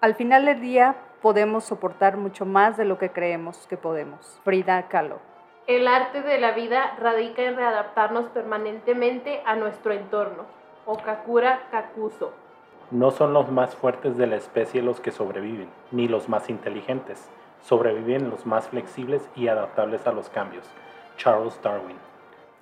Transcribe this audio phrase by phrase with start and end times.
[0.00, 4.40] Al final del día podemos soportar mucho más de lo que creemos que podemos.
[4.44, 5.18] Frida Kahlo.
[5.66, 10.46] El arte de la vida radica en readaptarnos permanentemente a nuestro entorno.
[10.86, 12.32] Okakura Kakuso.
[12.90, 17.28] No son los más fuertes de la especie los que sobreviven, ni los más inteligentes.
[17.60, 20.64] Sobreviven los más flexibles y adaptables a los cambios.
[21.18, 22.09] Charles Darwin.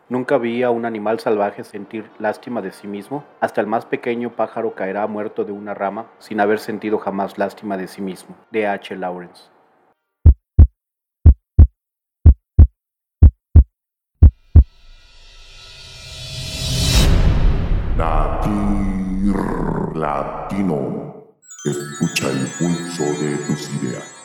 [0.08, 3.24] Nunca vi a un animal salvaje sentir lástima de sí mismo.
[3.40, 7.76] Hasta el más pequeño pájaro caerá muerto de una rama sin haber sentido jamás lástima
[7.76, 8.34] de sí mismo.
[8.50, 8.66] D.
[8.66, 8.96] H.
[8.96, 9.50] Lawrence.
[19.94, 21.36] Latino.
[21.64, 24.17] Escucha el pulso de tus ideas.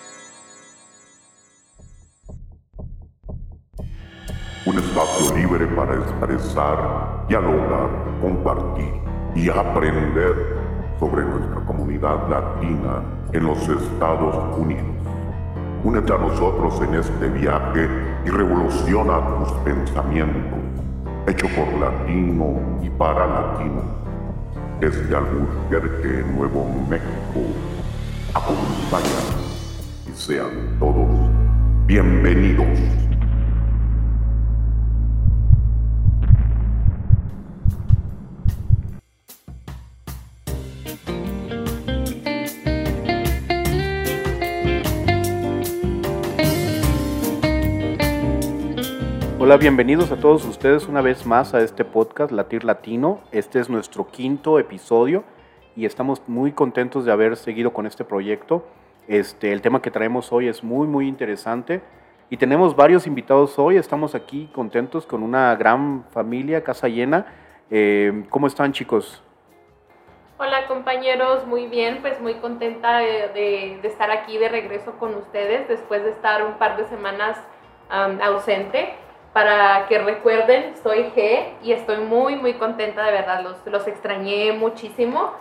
[4.65, 7.89] Un espacio libre para expresar, dialogar,
[8.21, 8.93] compartir
[9.35, 10.55] y aprender
[11.01, 13.03] sobre nuestra comunidad latina
[13.33, 14.85] en los Estados Unidos.
[15.83, 17.89] Únete a nosotros en este viaje
[18.25, 20.59] y revoluciona tus pensamientos,
[21.27, 23.83] hecho por latino y para latinos
[24.79, 27.51] desde Albuquerque, Nuevo México.
[28.33, 29.09] Acompaña
[30.07, 31.09] y sean todos
[31.85, 33.12] bienvenidos.
[49.45, 53.19] Hola, bienvenidos a todos ustedes una vez más a este podcast Latir Latino.
[53.33, 55.25] Este es nuestro quinto episodio
[55.75, 58.65] y estamos muy contentos de haber seguido con este proyecto.
[59.09, 61.81] Este, el tema que traemos hoy es muy, muy interesante
[62.29, 63.75] y tenemos varios invitados hoy.
[63.75, 67.25] Estamos aquí contentos con una gran familia, casa llena.
[67.69, 69.21] Eh, ¿Cómo están chicos?
[70.37, 76.01] Hola compañeros, muy bien, pues muy contenta de, estar aquí de regreso con ustedes después
[76.01, 77.37] de estar un par de semanas
[78.21, 79.02] ausente
[79.33, 84.53] para que recuerden, soy G y estoy muy, muy contenta, de verdad, los, los extrañé
[84.53, 85.31] muchísimo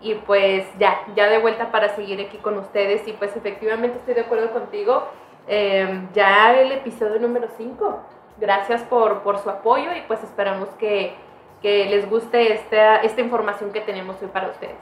[0.00, 4.14] y pues ya, ya de vuelta para seguir aquí con ustedes y pues efectivamente estoy
[4.14, 5.04] de acuerdo contigo,
[5.46, 8.00] em, ya el episodio número 5,
[8.40, 11.12] gracias por, por, su apoyo y pues esperamos que,
[11.60, 14.76] que les guste esta, esta información que tenemos hoy para ustedes.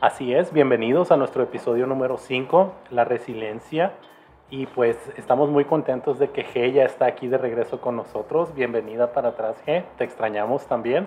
[0.00, 3.92] Así es, bienvenidos a nuestro episodio número 5, la resiliencia.
[4.50, 8.54] Y pues estamos muy contentos de que G ya está aquí de regreso con nosotros.
[8.54, 9.84] Bienvenida para atrás, G.
[9.98, 11.06] Te extrañamos también.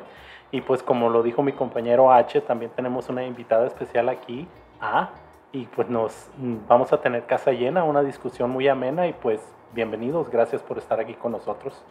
[0.52, 4.48] Y pues como lo dijo mi compañero H, también tenemos una invitada especial aquí,
[4.80, 5.10] A.
[5.52, 6.30] Y pues nos
[6.68, 9.42] vamos a tener casa llena, una discusión muy amena y pues
[9.74, 10.30] bienvenidos.
[10.30, 11.84] Gracias por estar aquí con nosotros.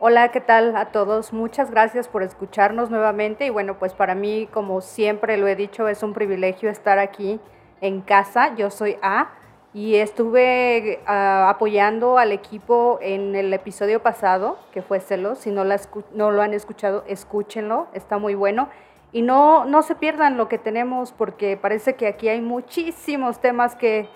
[0.00, 1.32] Hola, ¿qué tal a todos?
[1.32, 5.86] Muchas gracias por escucharnos nuevamente y bueno, pues para mí, como siempre lo he dicho,
[5.86, 7.38] es un privilegio estar aquí
[7.80, 8.56] en casa.
[8.56, 9.30] Yo soy A
[9.74, 15.38] y estuve uh, apoyando al equipo en el episodio pasado, que fue Celos.
[15.38, 15.80] Si no, la
[16.14, 18.68] no lo han escuchado, escúchenlo, está muy bueno.
[19.12, 23.74] Y no, no se pierdan lo que tenemos, porque parece que aquí hay muchísimos temas
[23.74, 24.08] que,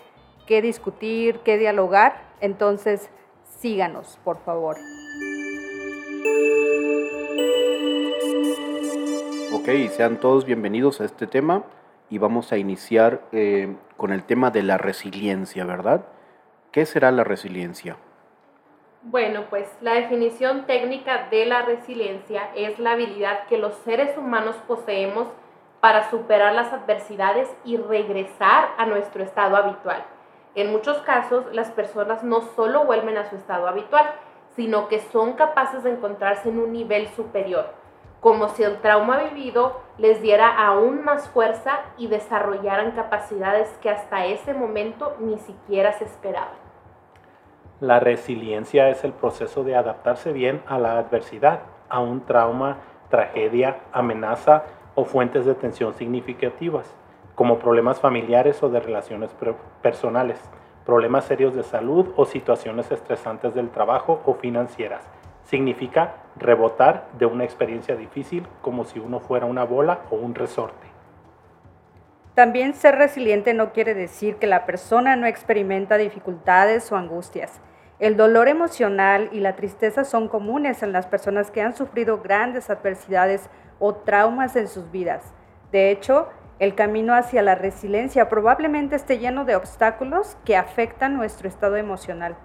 [0.46, 2.20] que discutir, que dialogar.
[2.40, 3.10] Entonces,
[3.58, 4.76] síganos, por favor.
[9.54, 11.64] Ok, sean todos bienvenidos a este tema
[12.08, 16.06] y vamos a iniciar eh, con el tema de la resiliencia, ¿verdad?
[16.72, 17.96] ¿Qué será la resiliencia?
[19.02, 24.56] Bueno, pues la definición técnica de la resiliencia es la habilidad que los seres humanos
[24.66, 25.28] poseemos
[25.80, 30.04] para superar las adversidades y regresar a nuestro estado habitual.
[30.54, 34.06] En muchos casos, las personas no solo vuelven a su estado habitual,
[34.56, 37.85] sino que son capaces de encontrarse en un nivel superior
[38.20, 44.26] como si el trauma vivido les diera aún más fuerza y desarrollaran capacidades que hasta
[44.26, 46.66] ese momento ni siquiera se esperaban.
[47.80, 52.78] La resiliencia es el proceso de adaptarse bien a la adversidad, a un trauma,
[53.10, 56.94] tragedia, amenaza o fuentes de tensión significativas,
[57.34, 59.30] como problemas familiares o de relaciones
[59.82, 60.40] personales,
[60.86, 65.06] problemas serios de salud o situaciones estresantes del trabajo o financieras
[65.46, 70.86] significa rebotar de una experiencia difícil como si uno fuera una bola o un resorte.
[72.34, 77.60] También ser resiliente no quiere decir que la persona no experimenta dificultades o angustias.
[77.98, 82.68] El dolor emocional y la tristeza son comunes en las personas que han sufrido grandes
[82.68, 83.48] adversidades
[83.78, 85.32] o traumas en sus vidas.
[85.72, 86.28] De hecho,
[86.58, 92.36] el camino hacia la resiliencia probablemente esté lleno de obstáculos que afectan nuestro estado emocional.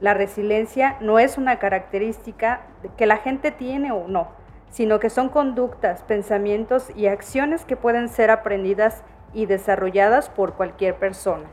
[0.00, 2.62] La resiliencia no es una característica
[2.96, 4.28] que la gente tiene o no,
[4.70, 9.02] sino que son conductas, pensamientos y acciones que pueden ser aprendidas
[9.34, 11.44] y desarrolladas por cualquier persona.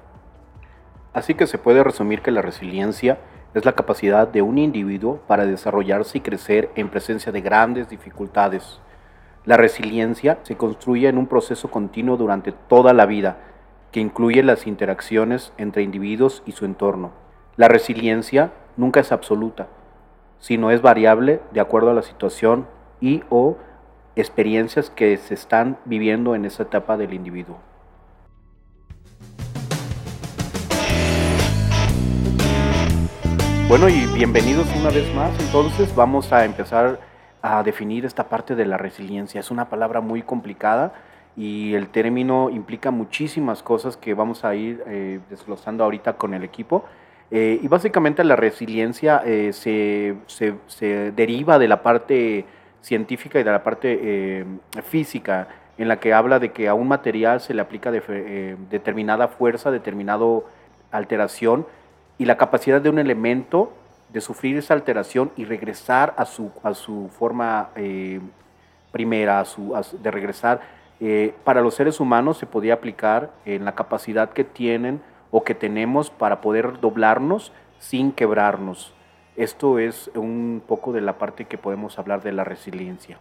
[1.11, 3.17] Así que se puede resumir que la resiliencia
[3.53, 8.79] es la capacidad de un individuo para desarrollarse y crecer en presencia de grandes dificultades.
[9.43, 13.39] La resiliencia se construye en un proceso continuo durante toda la vida,
[13.91, 17.26] que incluye las interacciones entre individuos y su entorno.
[17.57, 19.65] La resiliencia nunca es absoluta,
[20.37, 22.67] sino es variable de acuerdo a la situación
[23.01, 23.57] y o
[24.15, 27.57] experiencias que se están viviendo en esa etapa del individuo.
[33.67, 35.31] Bueno, y bienvenidos una vez más.
[35.39, 36.99] Entonces vamos a empezar
[37.41, 39.39] a definir esta parte de la resiliencia.
[39.39, 40.93] Es una palabra muy complicada
[41.35, 46.43] y el término implica muchísimas cosas que vamos a ir eh, desglosando ahorita con el
[46.43, 46.85] equipo.
[47.29, 52.45] Eh, y básicamente la resiliencia eh, se, se, deriva de la parte
[52.81, 54.45] científica y de la parte
[54.83, 55.47] física,
[55.77, 60.25] en la que habla de que a un material se le aplica determinada fuerza, determinada
[60.91, 61.65] alteración,
[62.17, 63.73] y la capacidad de un elemento
[64.09, 68.19] de sufrir esa alteración y regresar a su, a su forma eh,
[68.91, 70.61] primera, a su, de regresar,
[70.99, 75.01] eh, para los seres humanos se podía aplicar en la capacidad que tienen
[75.31, 78.93] o que tenemos para poder doblarnos sin quebrarnos.
[79.35, 83.19] Esto es un poco de la parte que podemos hablar de la resiliencia.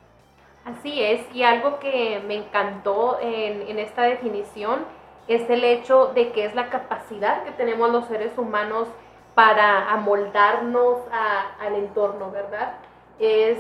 [0.65, 4.81] Así es, y algo que me encantó en, en esta definición
[5.29, 8.89] es el hecho de que es la capacidad que tenemos los seres humanos
[9.37, 11.01] para amoldarnos
[11.61, 12.73] al entorno, ¿verdad?
[13.19, 13.59] Es,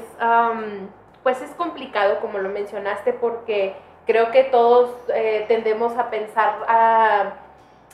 [1.22, 3.76] pues es complicado, como lo mencionaste, porque
[4.06, 7.36] creo que todos eh, tendemos a pensar,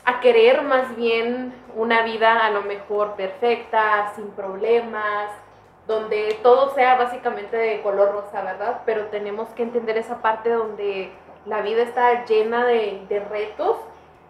[0.04, 5.30] a, querer más bien una vida a lo mejor perfecta, sin problemas,
[5.86, 8.82] donde todo sea básicamente de color rosa, ¿verdad?
[8.86, 11.10] Pero tenemos que entender esa parte donde
[11.46, 13.76] la vida está llena de, retos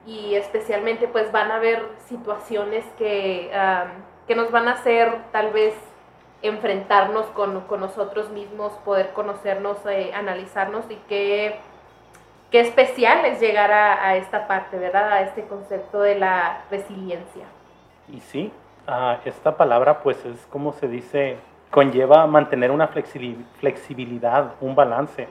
[0.07, 3.51] y especialmente pues van a haber situaciones que,
[4.27, 5.75] que nos van a hacer tal vez
[6.43, 11.57] enfrentarnos con, nosotros mismos, poder conocernos, eh, analizarnos y qué,
[12.53, 15.11] qué especial es llegar a, esta parte, ¿verdad?
[15.11, 17.45] A este concepto de la resiliencia.
[18.09, 18.53] Y sí,
[19.25, 21.39] esta palabra pues es como se dice,
[21.71, 25.27] conlleva mantener una flexibilidad, un balance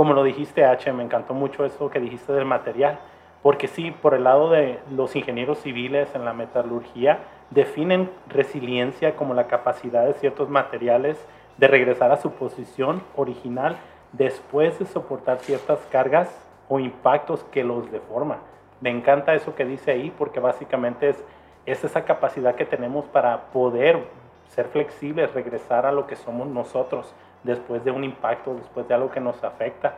[0.00, 2.98] como lo dijiste, H, me encantó mucho eso que dijiste del material,
[3.42, 7.18] porque sí, por el lado de los ingenieros civiles en la metalurgia,
[7.50, 11.18] definen resiliencia como la capacidad de ciertos materiales
[11.58, 13.76] de regresar a su posición original
[14.12, 16.30] después de soportar ciertas cargas
[16.70, 18.38] o impactos que los deforman.
[18.80, 21.22] Me encanta eso que dice ahí porque básicamente es,
[21.66, 24.04] es esa capacidad que tenemos para poder
[24.48, 27.12] ser flexibles, regresar a lo que somos nosotros
[27.42, 29.96] después de un impacto, después de algo que nos afecta.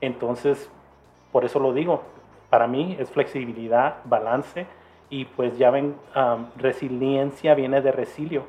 [0.00, 0.70] Entonces,
[1.32, 2.02] por eso lo digo,
[2.50, 4.66] para mí es flexibilidad, balance
[5.10, 5.96] y pues ya ven,
[6.56, 8.44] resiliencia viene de resilio,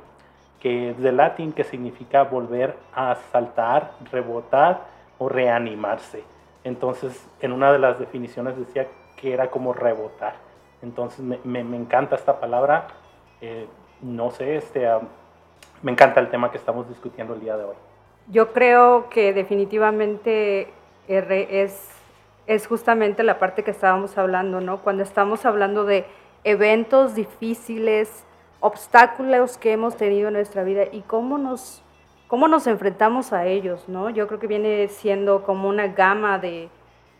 [0.60, 4.82] que es de latín que significa volver a saltar, rebotar
[5.18, 6.33] o reanimarse.
[6.64, 8.88] Entonces, en una de las definiciones decía
[9.18, 10.36] que era como rebotar.
[10.82, 12.88] Entonces, me, encanta esta palabra.
[13.42, 13.68] Eh,
[14.02, 14.88] no sé, este,
[15.82, 17.76] me encanta el tema que estamos discutiendo el día de hoy.
[18.30, 20.74] Yo creo que definitivamente
[21.08, 21.90] es,
[22.48, 24.80] es justamente la parte que estábamos hablando, ¿no?
[24.80, 26.06] Cuando estamos hablando de
[26.46, 28.26] eventos difíciles,
[28.62, 31.83] obstáculos que hemos tenido en nuestra vida y cómo nos,
[32.34, 34.10] cómo nos enfrentamos a ellos, ¿no?
[34.10, 36.68] Yo creo que viene siendo como una gama de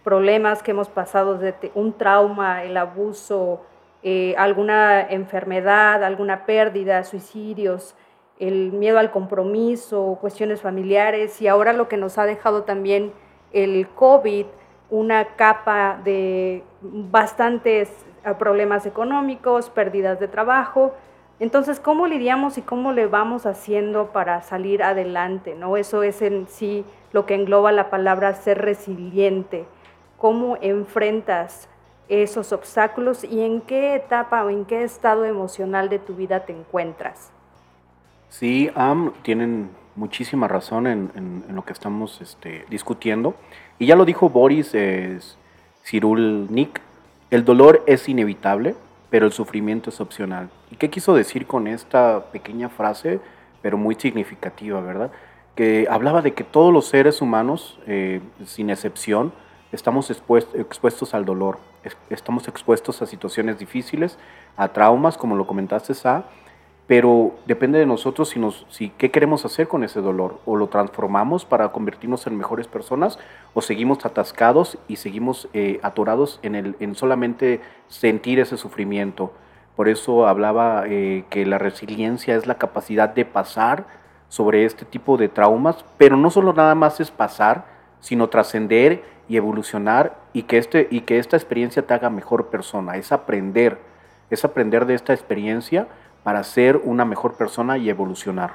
[0.04, 3.62] problemas que hemos pasado, desde un trauma, el abuso,
[4.02, 7.94] eh, alguna enfermedad, alguna pérdida, suicidios,
[8.40, 13.14] el miedo al compromiso, cuestiones familiares y ahora lo que nos ha dejado también
[13.52, 14.48] el COVID,
[14.90, 17.92] una capa de bastantes
[18.40, 20.96] problemas económicos, pérdidas de trabajo.
[21.40, 25.56] Entonces, ¿cómo lidiamos y cómo le vamos haciendo para salir adelante?
[25.56, 25.78] ¿no?
[25.78, 29.66] Eso es en sí lo que engloba la palabra ser resiliente.
[30.18, 31.68] ¿Cómo enfrentas
[32.08, 36.54] esos obstáculos y en qué etapa o en qué estado emocional de tu vida te
[36.54, 37.32] encuentras?
[38.30, 38.72] Sí,
[39.22, 43.36] tienen muchísima razón en, lo que estamos este, discutiendo.
[43.80, 45.20] Y ya lo dijo Boris eh,
[45.84, 46.82] Cyrulnik,
[47.30, 48.76] el dolor es inevitable,
[49.14, 50.50] pero el sufrimiento es opcional.
[50.72, 53.20] ¿Y qué quiso decir con esta pequeña frase,
[53.62, 55.12] pero muy significativa, verdad?
[55.54, 59.32] Que hablaba de que todos los seres humanos, eh, sin excepción,
[59.72, 61.60] estamos expuestos al dolor,
[62.10, 64.18] estamos expuestos a situaciones difíciles,
[64.58, 66.24] a traumas, como lo comentaste, Sa,
[66.88, 70.68] pero depende de nosotros si, nos, si qué queremos hacer con ese dolor, o lo
[70.68, 73.20] transformamos para convertirnos en mejores personas,
[73.54, 79.32] o seguimos atascados y seguimos eh, atorados en, el, en solamente sentir ese sufrimiento.
[79.76, 83.86] Por eso hablaba eh, que la resiliencia es la capacidad de pasar
[84.28, 87.66] sobre este tipo de traumas, pero no solo nada más es pasar,
[88.02, 92.98] sino trascender y evolucionar y que, este, y que esta experiencia te haga mejor persona,
[92.98, 93.80] es aprender,
[94.30, 95.88] es aprender de esta experiencia
[96.24, 98.52] para ser una mejor persona y evolucionar.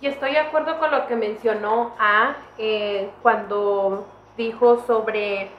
[0.00, 5.50] Y estoy de acuerdo con lo que mencionó A eh, cuando dijo sobre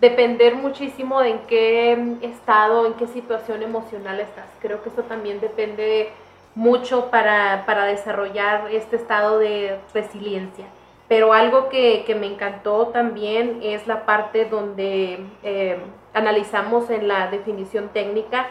[0.00, 4.46] depender muchísimo de en qué estado, en qué situación emocional estás.
[4.60, 6.10] Creo que eso también depende
[6.54, 10.64] mucho para, para desarrollar este estado de resiliencia.
[11.06, 15.78] Pero algo que, que, me encantó también es la parte donde eh,
[16.14, 18.46] analizamos en la definición técnica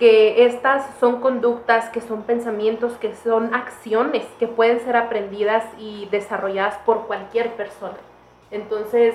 [0.00, 6.08] que estas son conductas, que son pensamientos, que son acciones que pueden ser aprendidas y
[6.10, 7.98] desarrolladas por cualquier persona.
[8.50, 9.14] Entonces,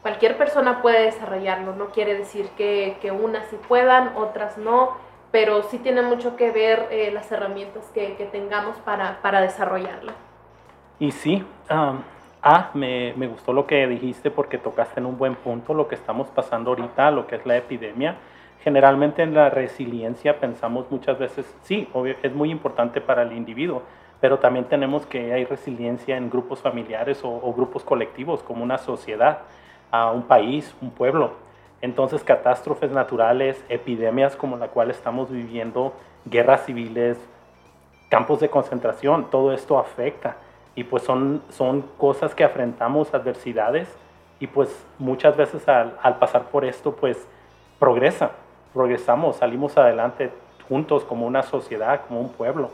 [0.00, 4.96] cualquier persona puede desarrollarlo, no quiere decir que, que unas sí puedan, otras no,
[5.30, 10.12] pero sí tiene mucho que ver eh, las herramientas que, que, tengamos para, para desarrollarlo.
[10.98, 15.74] Y sí, ah, me, me gustó lo que dijiste porque tocaste en un buen punto
[15.74, 18.16] lo que estamos pasando ahorita, lo que es la epidemia
[18.64, 21.86] generalmente en la resiliencia pensamos muchas veces, sí,
[22.22, 23.82] es muy importante para el individuo,
[24.22, 29.40] pero también tenemos que hay resiliencia en grupos familiares o, grupos colectivos, como una sociedad,
[29.90, 31.32] a un país, un pueblo.
[31.82, 35.92] Entonces, catástrofes naturales, epidemias como la cual estamos viviendo,
[36.24, 37.18] guerras civiles,
[38.08, 40.38] campos de concentración, todo esto afecta.
[40.74, 43.94] Y pues son, son cosas que afrontamos, adversidades,
[44.40, 47.28] y pues muchas veces al, al pasar por esto, pues
[47.78, 48.30] progresa
[48.74, 50.30] progresamos, salimos adelante
[50.68, 52.70] juntos como una sociedad, como un pueblo.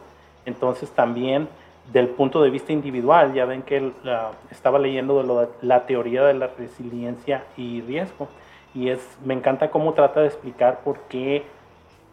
[0.46, 1.48] Entonces también
[1.92, 3.92] del punto de vista individual, ya ven que
[4.50, 8.28] estaba leyendo la teoría de la resiliencia y riesgo,
[8.74, 11.44] y es, me encanta cómo trata de explicar por qué,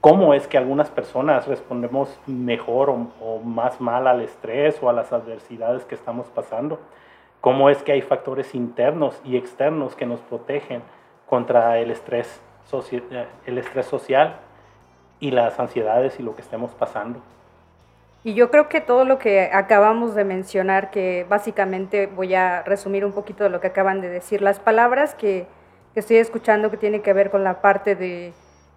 [0.02, 4.94] cómo es que algunas personas respondemos mejor o, o más mal al estrés o a
[4.94, 6.80] las adversidades que estamos pasando,
[7.40, 10.82] cómo es que hay factores internos y externos que nos protegen
[11.28, 12.42] contra el estrés
[13.46, 14.40] el estrés social
[15.20, 17.22] y las ansiedades y lo que estemos pasando.
[18.24, 23.06] Y yo creo que todo lo que acabamos de mencionar, que básicamente voy a resumir
[23.06, 25.48] un poquito de lo que acaban de decir, las palabras que,
[25.96, 28.32] estoy escuchando que tienen que ver con la parte de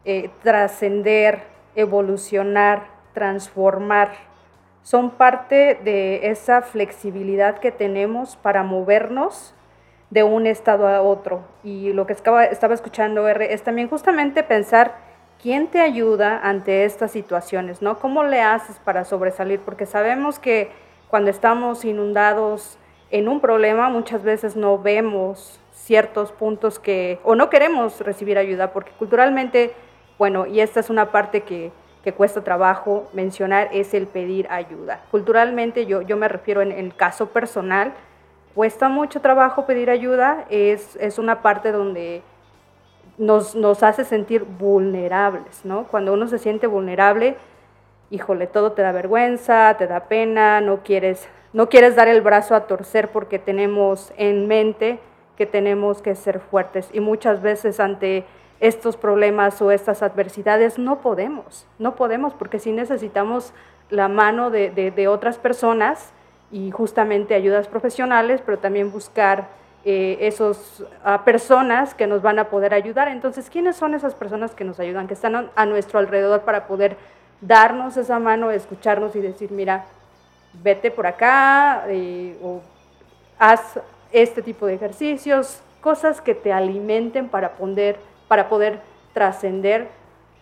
[0.06, 1.42] eh, trascender,
[1.74, 4.12] evolucionar, transformar,
[4.82, 9.54] son parte de esa flexibilidad que tenemos para movernos
[10.10, 11.42] de un estado a otro.
[11.62, 14.96] Y lo que estaba, escuchando R es también justamente pensar
[15.40, 17.98] quién te ayuda ante estas situaciones, ¿no?
[17.98, 19.60] ¿Cómo le haces para sobresalir?
[19.60, 20.70] Porque sabemos que
[21.08, 22.76] cuando estamos inundados
[23.10, 28.72] en un problema muchas veces no vemos ciertos puntos que, o no queremos recibir ayuda,
[28.72, 29.72] porque culturalmente,
[30.18, 31.72] bueno, y esta es una parte que,
[32.04, 35.02] que cuesta trabajo mencionar, es el pedir ayuda.
[35.10, 37.92] Culturalmente yo, yo me refiero en el caso personal,
[38.54, 42.22] cuesta mucho trabajo pedir ayuda, es, es una parte donde
[43.18, 45.84] nos, nos, hace sentir vulnerables, ¿no?
[45.84, 47.36] Cuando uno se siente vulnerable,
[48.10, 52.54] híjole, todo te da vergüenza, te da pena, no quieres, no quieres dar el brazo
[52.54, 54.98] a torcer porque tenemos en mente
[55.36, 58.24] que tenemos que ser fuertes y muchas veces ante
[58.58, 63.52] estos problemas o estas adversidades no podemos, no podemos porque si necesitamos
[63.88, 66.12] la mano de, de, de otras personas,
[66.50, 69.48] y justamente ayudas profesionales, pero también buscar
[69.84, 70.84] eh, esos
[71.24, 73.08] personas que nos van a poder ayudar.
[73.08, 76.96] Entonces, ¿quiénes son esas personas que nos ayudan, que están a, nuestro alrededor para poder
[77.40, 79.86] darnos esa mano, escucharnos y decir, mira,
[80.62, 82.60] vete por acá eh, o
[83.38, 83.80] haz
[84.12, 88.80] este tipo de ejercicios, cosas que te alimenten para poder, para poder
[89.14, 89.88] trascender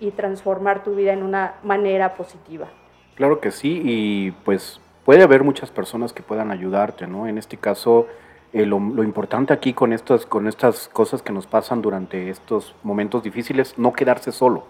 [0.01, 2.67] y transformar tu vida en una manera positiva.
[3.15, 7.27] Claro que sí, y pues puede haber muchas personas que puedan ayudarte, ¿no?
[7.27, 8.07] En este caso,
[8.53, 13.23] eh, lo, importante aquí con estas, con estas cosas que nos pasan durante estos momentos
[13.23, 14.67] difíciles, no quedarse solo.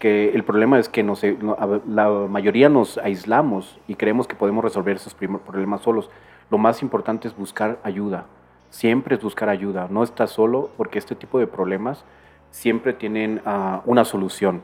[0.00, 1.38] Que el problema es que eh,
[1.86, 6.10] la mayoría nos aislamos y creemos que podemos resolver esos problemas solos.
[6.50, 8.26] Lo más importante es buscar ayuda.
[8.70, 9.86] Siempre es buscar ayuda.
[9.88, 12.04] No estás solo porque este tipo de problemas
[12.50, 14.62] siempre tienen ah, una solución.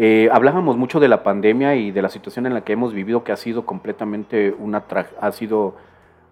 [0.00, 3.24] Eh, hablábamos mucho de la pandemia y de la situación en la que hemos vivido,
[3.24, 4.84] que ha sido completamente una
[5.20, 5.74] ha sido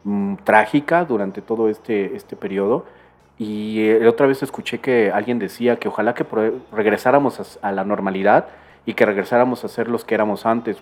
[0.04, 2.86] mm, trágica durante todo este, este periodo.
[3.38, 6.24] Y eh, otra vez escuché que alguien decía que ojalá que
[6.70, 8.46] regresáramos a, la normalidad
[8.86, 10.78] y que regresáramos a ser los que éramos antes.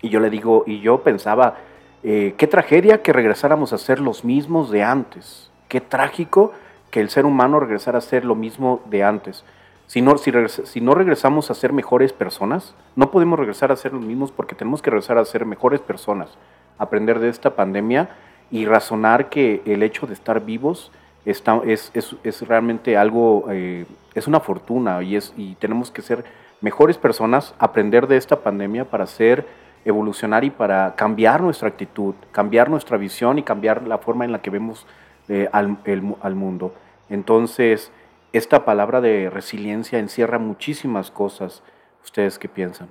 [0.00, 1.56] Y yo le digo, y yo pensaba,
[2.04, 5.50] eh, qué tragedia que regresáramos a ser los mismos de antes.
[5.66, 6.52] Qué trágico
[6.92, 9.44] que el ser humano regresara a ser lo mismo de antes.
[9.92, 13.92] Si no, si, si no regresamos a ser mejores personas, no podemos regresar a ser
[13.92, 16.30] los mismos porque tenemos que regresar a ser mejores personas,
[16.78, 18.08] aprender de esta pandemia
[18.50, 20.90] y razonar que el hecho de estar vivos
[21.26, 23.84] está, es, es, es, realmente algo, eh,
[24.14, 26.24] es una fortuna y, es, y tenemos que ser
[26.62, 29.46] mejores personas, aprender de esta pandemia para ser
[29.84, 34.40] evolucionar y para cambiar nuestra actitud, cambiar nuestra visión y cambiar la forma en la
[34.40, 34.86] que vemos
[35.28, 35.76] eh, al,
[36.22, 36.72] al, mundo.
[37.10, 37.92] Entonces,
[38.32, 41.62] esta palabra de resiliencia encierra muchísimas cosas.
[42.02, 42.88] ¿Ustedes qué piensan?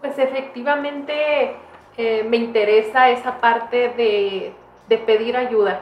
[0.00, 1.56] Pues efectivamente
[1.96, 4.52] eh, me interesa esa parte de,
[4.88, 5.80] de pedir ayuda.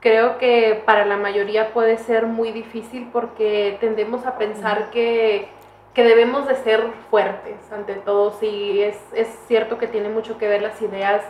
[0.00, 5.48] Creo que para la mayoría puede ser muy difícil porque tendemos a pensar que,
[5.92, 8.32] que debemos de ser fuertes ante todo.
[8.32, 11.22] Sí, es, es, cierto que tiene mucho que ver las ideas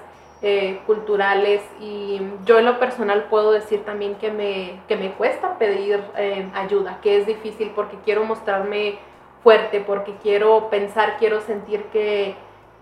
[0.42, 5.58] eh, culturales y yo en lo personal puedo decir también que me, que me cuesta
[5.58, 8.98] pedir eh, ayuda, que es difícil porque quiero mostrarme
[9.42, 12.34] fuerte, porque quiero pensar, quiero sentir que,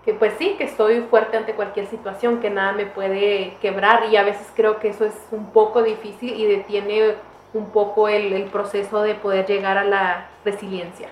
[0.05, 4.15] que pues sí, que estoy fuerte ante cualquier situación, que nada me puede quebrar y
[4.15, 7.15] a veces creo que eso es un poco difícil y detiene
[7.53, 11.09] un poco el, el proceso de poder llegar a la resiliencia.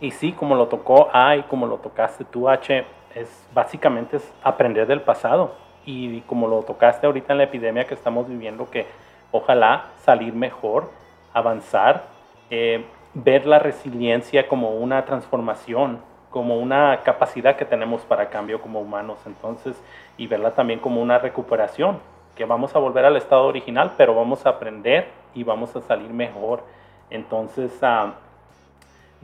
[0.00, 2.84] Y sí, como lo tocó A y como lo tocaste tú, H,
[3.16, 5.54] es básicamente es aprender del pasado.
[5.84, 8.86] Y como lo tocaste ahorita en la epidemia que estamos viviendo, que
[9.32, 10.90] ojalá salir mejor,
[11.32, 12.04] avanzar,
[12.50, 18.80] eh, ver la resiliencia como una transformación, como una capacidad que tenemos para cambio como
[18.80, 19.80] humanos, entonces,
[20.18, 21.98] y verla también como una recuperación,
[22.34, 26.10] que vamos a volver al estado original, pero vamos a aprender y vamos a salir
[26.10, 26.62] mejor.
[27.08, 28.10] Entonces, uh,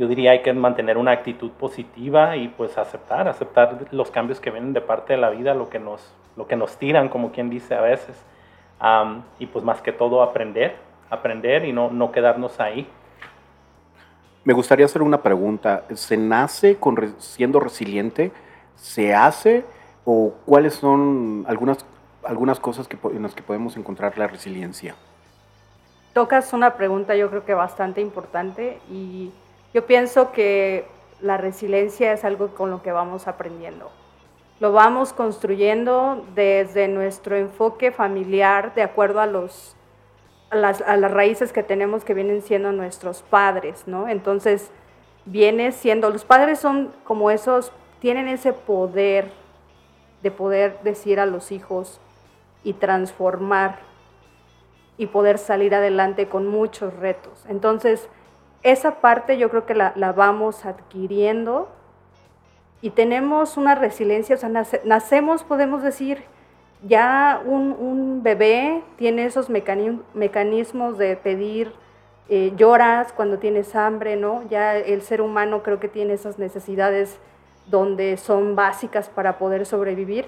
[0.03, 4.51] yo diría hay que mantener una actitud positiva y pues aceptar, aceptar los cambios que
[4.51, 7.49] vienen de parte de la vida, lo que nos, lo que nos tiran, como quien
[7.49, 8.17] dice a veces.
[8.83, 10.75] Um, y pues más que todo aprender,
[11.09, 12.89] aprender y no, no quedarnos ahí.
[14.43, 15.85] Me gustaría hacer una pregunta.
[15.95, 18.33] ¿Se nace con siendo resiliente?
[18.75, 19.65] ¿Se hace?
[20.05, 21.87] ¿O cuáles son algunas,
[22.25, 24.97] algunas cosas que, en las que podemos encontrar la resiliencia?
[26.13, 29.31] Tocas una pregunta yo creo que bastante importante y
[29.75, 30.87] yo pienso que
[31.21, 33.91] la resiliencia es algo con lo que vamos aprendiendo.
[34.61, 39.77] Lo vamos construyendo desde nuestro enfoque familiar de acuerdo a las,
[40.53, 44.09] las raíces que tenemos que vienen siendo nuestros padres, ¿no?
[44.09, 44.71] Entonces,
[45.25, 49.31] viene siendo, los padres son como esos, tienen ese poder
[50.23, 52.01] de poder decir a los hijos
[52.63, 53.81] y transformar
[54.97, 57.45] y poder salir adelante con muchos retos.
[57.49, 58.09] Entonces,
[58.63, 61.69] esa parte yo creo que la, vamos adquiriendo
[62.81, 64.51] y tenemos una resiliencia, o sea,
[64.85, 66.25] nacemos, podemos decir,
[66.87, 71.73] ya un, bebé tiene esos mecanismos de pedir,
[72.29, 74.43] eh, lloras cuando tienes hambre, ¿no?
[74.49, 77.19] Ya el ser humano creo que tiene esas necesidades
[77.67, 80.27] donde son básicas para poder sobrevivir,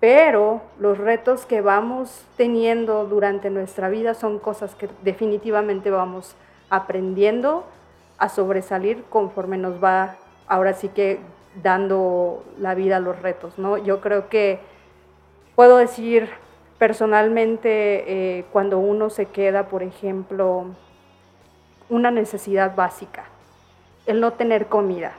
[0.00, 6.36] pero los retos que vamos teniendo durante nuestra vida son cosas que definitivamente vamos
[6.70, 7.64] aprendiendo
[8.18, 11.20] a sobresalir conforme nos va ahora sí que
[11.62, 13.78] dando la vida a los retos, ¿no?
[13.78, 14.60] Yo creo que
[15.58, 16.30] Puedo decir
[16.78, 20.66] personalmente eh, cuando uno se queda, por ejemplo,
[21.88, 23.24] una necesidad básica,
[24.06, 25.14] el no tener comida.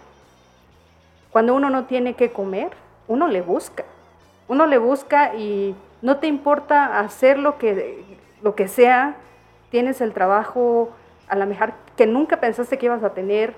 [1.34, 2.70] Cuando uno no tiene que comer,
[3.10, 3.84] uno le busca.
[4.48, 8.06] Uno le busca y no te importa hacer lo que,
[8.42, 9.18] lo que sea,
[9.72, 10.92] tienes el trabajo
[11.30, 13.54] a lo mejor que nunca pensaste que ibas a tener,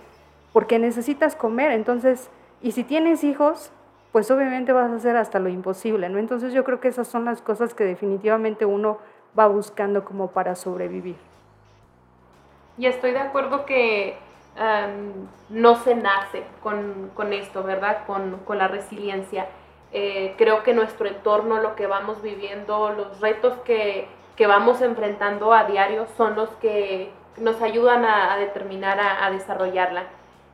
[0.54, 1.72] porque necesitas comer.
[1.72, 2.30] Entonces,
[2.62, 3.72] y si tienes hijos,
[4.12, 6.20] pues obviamente vas a hacer hasta lo imposible, ¿no?
[6.20, 9.00] Entonces yo creo que esas son las cosas que definitivamente uno
[9.38, 11.16] va buscando como para sobrevivir.
[12.78, 14.18] Y estoy de acuerdo que
[15.50, 18.06] no se nace con, esto, ¿verdad?
[18.06, 19.48] Con, la resiliencia.
[19.94, 24.08] Eh, creo que nuestro entorno, lo que vamos viviendo, los retos que,
[24.48, 30.04] vamos enfrentando a diario son los que nos ayudan a, determinar, a desarrollarla.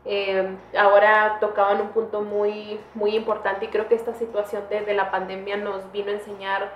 [0.09, 5.11] Eh, ahora tocaban un punto muy, muy importante y creo que esta situación de, la
[5.11, 6.71] pandemia nos vino a enseñar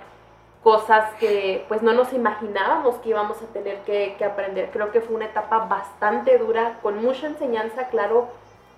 [0.62, 4.68] cosas que pues no nos imaginábamos que íbamos a tener que, aprender.
[4.70, 8.28] Creo que fue una etapa bastante dura, con mucha enseñanza, claro,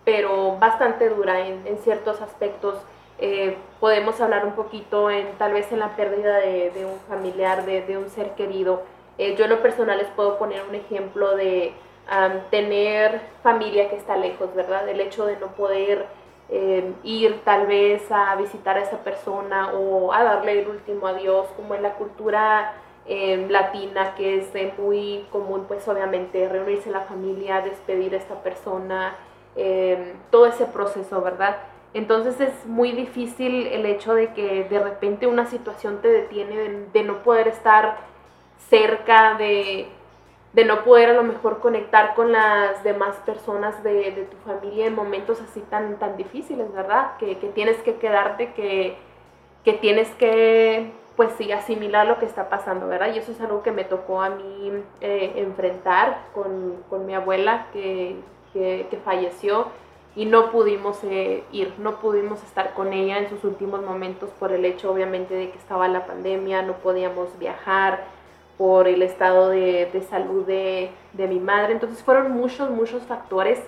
[0.05, 2.77] pero bastante dura en, ciertos aspectos.
[3.19, 7.99] Eh, podemos hablar un poquito en tal vez en la pérdida de, un familiar, de,
[7.99, 8.83] un ser querido.
[9.19, 11.75] Eh, yo en lo personal les puedo poner un ejemplo de
[12.51, 14.89] tener familia que está lejos, ¿verdad?
[14.89, 16.07] El hecho de no poder
[16.51, 21.47] em, ir tal vez a visitar a esa persona o a darle el último adiós,
[21.57, 22.75] como en la cultura
[23.07, 29.17] em, latina, que es muy común, pues obviamente reunirse la familia, despedir a esta persona,
[29.57, 31.57] em, todo ese proceso, ¿verdad?
[31.95, 37.03] Entonces es muy difícil el hecho de que de repente una situación te detiene de
[37.05, 37.99] no poder estar
[38.69, 39.89] cerca de
[40.55, 44.95] de no poder a lo mejor conectar con las demás personas de, tu familia en
[44.95, 47.17] momentos así tan, tan difíciles, ¿verdad?
[47.19, 48.97] Que, tienes que quedarte, que,
[49.65, 53.13] que, tienes que, pues sí, asimilar lo que está pasando, ¿verdad?
[53.13, 58.17] Y eso es algo que me tocó a mí eh, enfrentar con, mi abuela que,
[59.05, 59.67] falleció
[60.15, 64.53] y no pudimos eh, ir, no pudimos estar con ella en sus últimos momentos por
[64.53, 68.05] el hecho obviamente de que estaba la pandemia, no podíamos viajar
[68.57, 71.73] por el estado de, salud de, mi madre.
[71.73, 73.61] Entonces fueron muchos, muchos factores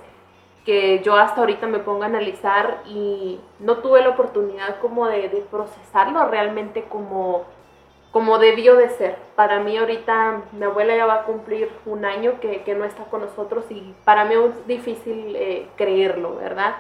[0.64, 5.29] que yo hasta ahorita me pongo a analizar y no tuve la oportunidad como de,
[5.51, 7.44] procesarlo realmente como,
[8.11, 9.16] como debió de ser.
[9.37, 13.20] Para mí ahorita mi abuela ya va a cumplir un año que, no está con
[13.20, 16.77] nosotros y para mí es difícil eh, creerlo, ¿verdad?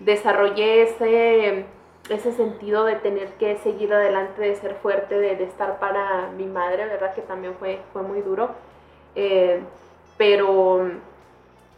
[0.00, 1.66] Desarrollé ese
[2.10, 6.86] ese sentido de tener que seguir adelante, de ser fuerte, de, estar para mi madre,
[6.86, 7.14] ¿verdad?
[7.14, 8.50] Que también fue, fue muy duro.
[9.14, 9.62] Eh,
[10.16, 10.90] pero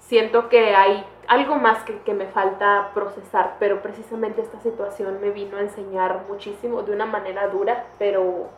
[0.01, 5.31] siento que hay algo más que, que, me falta procesar, pero precisamente esta situación me
[5.31, 8.49] vino a enseñar muchísimo, de una manera dura, pero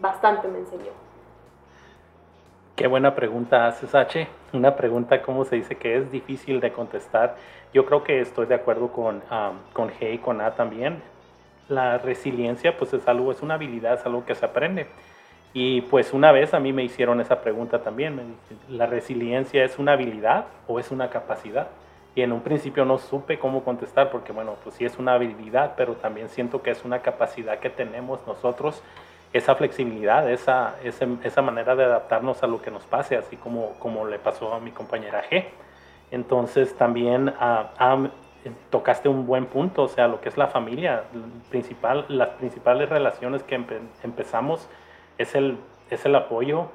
[0.00, 0.92] bastante me enseñó.
[2.76, 4.26] Qué buena pregunta haces, H.
[4.52, 5.76] Una pregunta, ¿cómo se dice?
[5.76, 7.36] Que es difícil de contestar.
[7.72, 9.22] Yo creo que estoy de acuerdo con,
[9.72, 11.02] con G y con A también
[11.68, 14.86] la resiliencia pues es algo, es una habilidad, es algo que se aprende.
[15.52, 18.36] Y pues una vez a mí me hicieron esa pregunta también,
[18.68, 21.68] ¿la resiliencia es una habilidad o es una capacidad?
[22.16, 25.74] Y en un principio no supe cómo contestar porque bueno, pues sí es una habilidad,
[25.76, 28.82] pero también siento que es una capacidad que tenemos nosotros,
[29.32, 34.06] esa flexibilidad, esa, esa, manera de adaptarnos a lo que nos pase, así como, como
[34.06, 35.44] le pasó a mi compañera G.
[36.12, 38.08] Entonces también a,
[38.70, 41.04] tocaste un buen punto, o sea, lo que es la familia,
[41.50, 43.54] principal, las principales relaciones que
[44.02, 44.68] empezamos
[45.18, 45.58] es el,
[45.90, 46.68] es el apoyo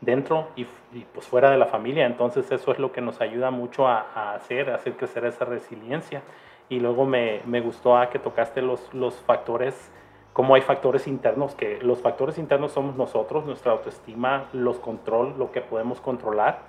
[0.00, 0.66] dentro y,
[1.12, 4.70] pues fuera de la familia, entonces eso es lo que nos ayuda mucho a, hacer,
[4.70, 6.22] hacer crecer esa resiliencia.
[6.68, 9.92] Y luego me, me gustó a que tocaste los, los factores,
[10.32, 15.52] como hay factores internos, que los factores internos somos nosotros, nuestra autoestima, los control, lo
[15.52, 16.60] que podemos controlar,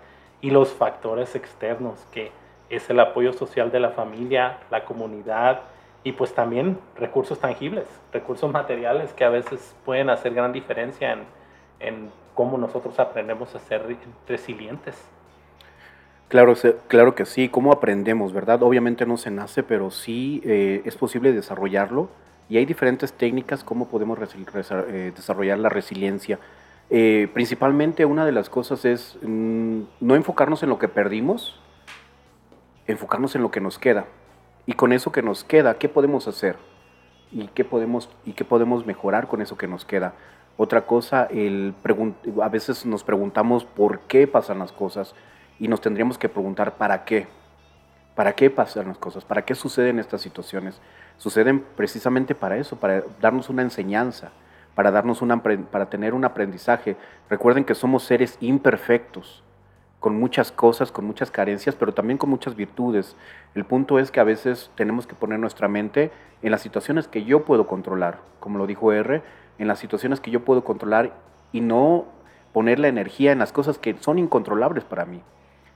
[0.41, 2.31] y los factores externos, que
[2.69, 5.61] es el apoyo social de la familia, la comunidad
[6.03, 11.19] y pues también recursos tangibles, recursos materiales que a veces pueden hacer gran diferencia en,
[11.79, 13.97] en cómo nosotros aprendemos a ser
[14.27, 14.95] resilientes.
[16.27, 16.53] Claro,
[16.87, 18.63] claro que sí, cómo aprendemos, ¿verdad?
[18.63, 22.09] Obviamente no se nace, pero sí eh, es posible desarrollarlo
[22.49, 26.39] y hay diferentes técnicas cómo podemos eh, desarrollar la resiliencia.
[26.89, 31.59] Eh, principalmente una de las cosas es mm, no enfocarnos en lo que perdimos,
[32.87, 34.05] enfocarnos en lo que nos queda.
[34.65, 36.57] Y con eso que nos queda, ¿qué podemos hacer?
[37.31, 40.13] ¿Y qué podemos, y qué podemos mejorar con eso que nos queda?
[40.57, 41.73] Otra cosa, el
[42.41, 45.13] a veces nos preguntamos por qué pasan las cosas
[45.59, 47.27] y nos tendríamos que preguntar para qué.
[48.15, 49.25] ¿Para qué pasan las cosas?
[49.25, 50.79] ¿Para qué suceden estas situaciones?
[51.17, 54.31] Suceden precisamente para eso, para darnos una enseñanza,
[54.73, 56.95] para, darnos una, para tener un aprendizaje.
[57.29, 59.44] Recuerden que somos seres imperfectos
[60.05, 63.15] con muchas cosas, con muchas carencias, pero también con muchas virtudes.
[63.55, 66.11] El punto es que a veces tenemos que poner nuestra mente
[66.43, 69.23] en las situaciones que yo puedo controlar, como lo dijo R,
[69.57, 71.15] en las situaciones que yo puedo controlar
[71.51, 72.05] y no
[72.53, 75.23] poner la energía en las cosas que son incontrolables para mí.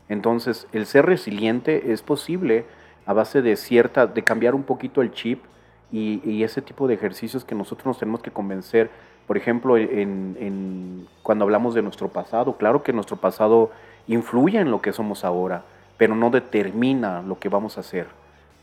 [0.09, 2.67] Entonces, el ser resiliente es posible
[3.07, 5.43] a base de cierta, de cambiar un poquito el chip
[5.91, 8.91] y, ese tipo de ejercicios que nosotros nos tenemos que convencer.
[9.25, 13.71] Por ejemplo, en, cuando hablamos de nuestro pasado, claro que nuestro pasado
[14.09, 15.63] influye en lo que somos ahora,
[15.97, 18.07] pero no determina lo que vamos a hacer.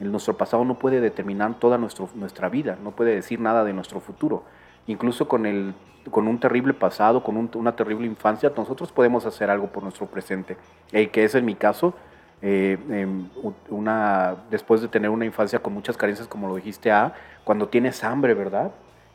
[0.00, 3.72] El, nuestro pasado no puede determinar toda nuestro, nuestra vida, no puede decir nada de
[3.72, 4.42] nuestro futuro.
[4.86, 5.74] Incluso con, el,
[6.10, 10.56] con un terrible pasado, con una terrible infancia, nosotros podemos hacer algo por nuestro presente.
[10.92, 11.94] Y que es en mi caso,
[12.42, 13.28] eh, em,
[13.70, 18.02] una, después de tener una infancia con muchas carencias, como lo dijiste, a cuando tienes
[18.04, 18.72] hambre, ¿verdad?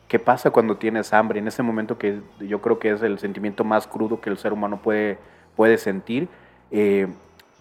[0.08, 1.38] ¿Qué pasa cuando tienes hambre?
[1.38, 4.52] En ese momento que yo creo que es el sentimiento más crudo que el ser
[4.52, 5.18] humano puede
[5.56, 6.28] puede sentir,
[6.70, 7.06] eh,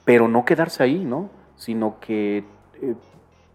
[0.06, 1.30] pero no quedarse ahí, ¿no?
[1.58, 2.44] Sino que
[2.82, 2.96] eh,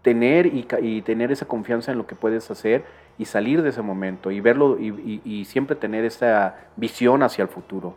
[0.01, 2.85] tener y, tener esa confianza en lo que puedes hacer
[3.17, 7.95] y salir de ese momento y verlo y, siempre tener esa visión hacia el futuro.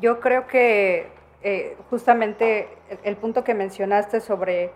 [0.00, 1.08] Yo creo que
[1.42, 2.68] eh, justamente
[3.02, 4.70] el, punto que mencionaste sobre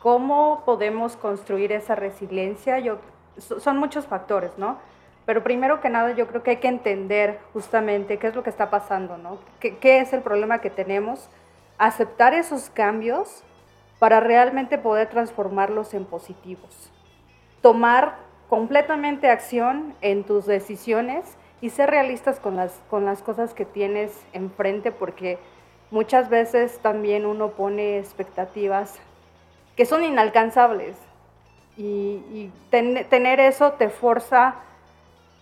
[0.00, 2.98] cómo podemos construir esa resiliencia, yo,
[3.38, 4.78] son muchos factores, ¿no?
[5.26, 8.50] Pero primero que nada yo creo que hay que entender justamente qué es lo que
[8.50, 9.38] está pasando, ¿no?
[9.60, 11.28] ¿Qué, qué es el problema que tenemos?
[11.78, 13.42] Aceptar esos cambios
[13.98, 16.90] para realmente poder transformarlos en positivos.
[17.60, 18.16] Tomar
[18.48, 24.12] completamente acción en tus decisiones y ser realistas con las, con las cosas que tienes
[24.32, 25.38] enfrente porque
[25.90, 28.98] muchas veces también uno pone expectativas
[29.76, 30.96] que son inalcanzables
[31.76, 34.54] y, tener eso te forza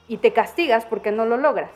[0.09, 1.73] y te castigas porque no lo logras.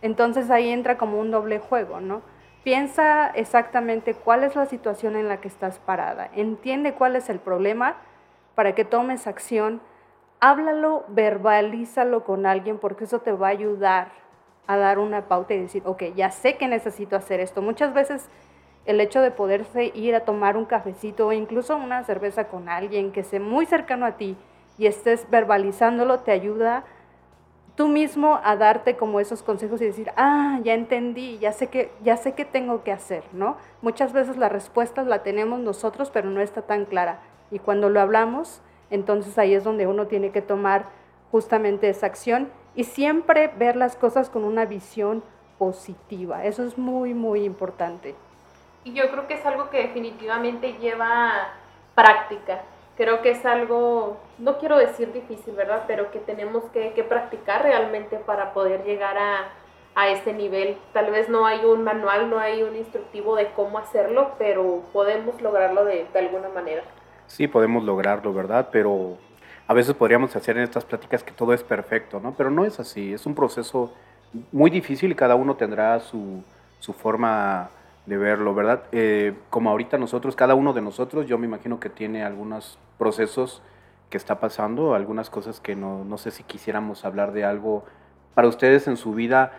[0.00, 2.22] Entonces ahí entra como un doble juego, ¿no?
[2.64, 7.40] Piensa exactamente cuál es la situación en la que estás parada, entiende cuál es el
[7.40, 7.96] problema
[8.54, 9.80] para que tomes acción,
[10.40, 14.12] háblalo, verbalízalo con alguien porque eso te va a ayudar
[14.66, 17.62] a dar una pauta y decir, ok, ya sé que necesito hacer esto.
[17.62, 18.28] Muchas veces
[18.84, 23.12] el hecho de poderse ir a tomar un cafecito o incluso una cerveza con alguien
[23.12, 24.36] que esté muy cercano a ti
[24.78, 26.84] y estés verbalizándolo te ayuda
[27.74, 31.90] tú mismo a darte como esos consejos y decir, ah, ya entendí, ya sé que,
[32.02, 33.56] ya sé qué tengo que hacer, ¿no?
[33.80, 37.20] Muchas veces la respuesta la tenemos nosotros, pero no está tan clara.
[37.50, 40.86] Y cuando lo hablamos, entonces ahí es donde uno tiene que tomar
[41.30, 45.22] justamente esa acción y siempre ver las cosas con una visión
[45.58, 46.44] positiva.
[46.44, 48.14] Eso es muy, muy importante.
[48.84, 51.52] Y yo creo que es algo que definitivamente lleva
[51.94, 52.62] práctica
[53.02, 55.84] creo que es algo, no quiero decir difícil, ¿verdad?
[55.88, 59.50] Pero que tenemos que, practicar realmente para poder llegar a,
[59.96, 60.76] a, este nivel.
[60.92, 65.42] Tal vez no hay un manual, no hay un instructivo de cómo hacerlo, pero podemos
[65.42, 66.84] lograrlo de, de alguna manera.
[67.26, 68.68] Sí, podemos lograrlo, ¿verdad?
[68.70, 69.18] Pero
[69.66, 72.34] a veces podríamos hacer en estas pláticas que todo es perfecto, ¿no?
[72.36, 73.92] Pero no es así, es un proceso
[74.52, 76.44] muy difícil y cada uno tendrá su,
[76.78, 77.68] su forma
[78.06, 78.82] de verlo, ¿verdad?
[78.92, 83.62] Eh, como ahorita nosotros, cada uno de nosotros, yo me imagino que tiene algunos procesos
[84.10, 87.84] que está pasando, algunas cosas que no, no sé si quisiéramos hablar de algo
[88.34, 89.52] para ustedes en su vida,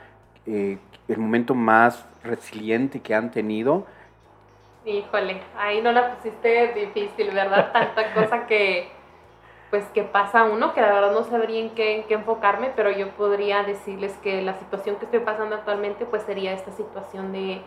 [0.46, 0.78] eh,
[1.08, 3.86] el momento más resiliente que han tenido.
[4.86, 7.72] Híjole, ahí no la pusiste difícil, ¿verdad?
[7.72, 8.92] Tanta cosa que
[9.70, 12.92] pues que pasa uno, que la verdad no sabría en qué, en qué enfocarme, pero
[12.92, 17.60] yo podría decirles que la situación que estoy pasando actualmente pues sería esta situación de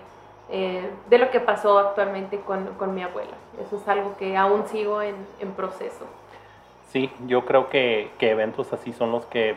[0.48, 3.32] eh, de lo que pasó actualmente con, con, mi abuela.
[3.61, 6.06] Eso es algo que aún sigo en, en proceso.
[6.88, 9.56] Sí, yo creo que, que, eventos así son los que,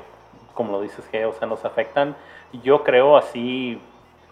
[0.56, 2.16] como lo dices, que, o sea, nos afectan.
[2.64, 3.80] Yo creo así,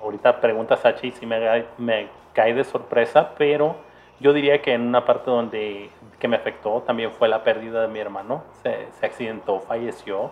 [0.02, 3.76] ahorita preguntas a y si me, me cae de sorpresa, pero
[4.20, 7.88] yo diría que en una parte donde que me afectó también fue la pérdida de
[7.88, 8.44] mi hermano.
[8.64, 10.32] Se, se accidentó, falleció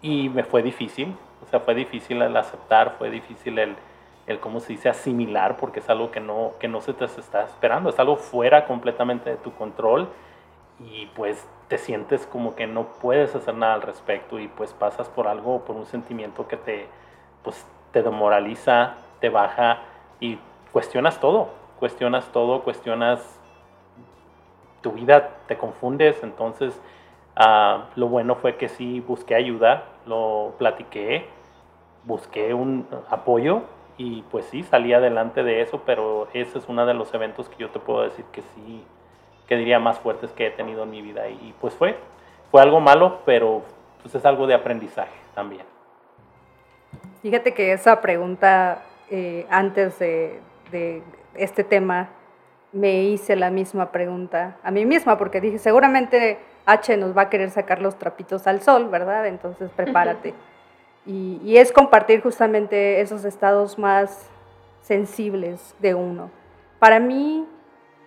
[0.00, 1.14] y me fue difícil.
[1.44, 3.76] O sea, fue difícil el aceptar, fue difícil el,
[4.26, 7.42] el cómo se dice asimilar, porque es algo que no, que no se te está
[7.44, 10.08] esperando, es algo fuera completamente de tu control
[10.80, 15.08] y pues te sientes como que no puedes hacer nada al respecto y pues pasas
[15.08, 16.86] por algo, por un sentimiento que te,
[17.42, 19.80] pues, te demoraliza, te baja
[20.20, 20.38] y
[20.72, 23.20] cuestionas todo, cuestionas todo, cuestionas
[24.82, 26.80] tu vida, te confundes, entonces
[27.36, 31.26] ah, lo bueno fue que sí busqué ayuda, lo platiqué,
[32.04, 33.62] busqué un apoyo
[33.96, 37.56] y pues sí, salí adelante de eso, pero ese es uno de los eventos que
[37.56, 38.84] yo te puedo decir que sí,
[39.46, 41.28] que diría más fuertes que he tenido en mi vida.
[41.28, 41.96] Y pues fue,
[42.50, 43.62] fue algo malo, pero
[44.02, 45.64] pues es algo de aprendizaje también.
[47.22, 51.02] Fíjate que esa pregunta eh, antes de, de
[51.34, 52.08] este tema
[52.72, 57.30] me hice la misma pregunta a mí misma, porque dije, seguramente H nos va a
[57.30, 59.26] querer sacar los trapitos al sol, ¿verdad?
[59.26, 60.34] Entonces prepárate.
[61.04, 64.28] Y, es compartir justamente esos estados más
[64.82, 66.30] sensibles de uno.
[66.78, 67.46] Para mí,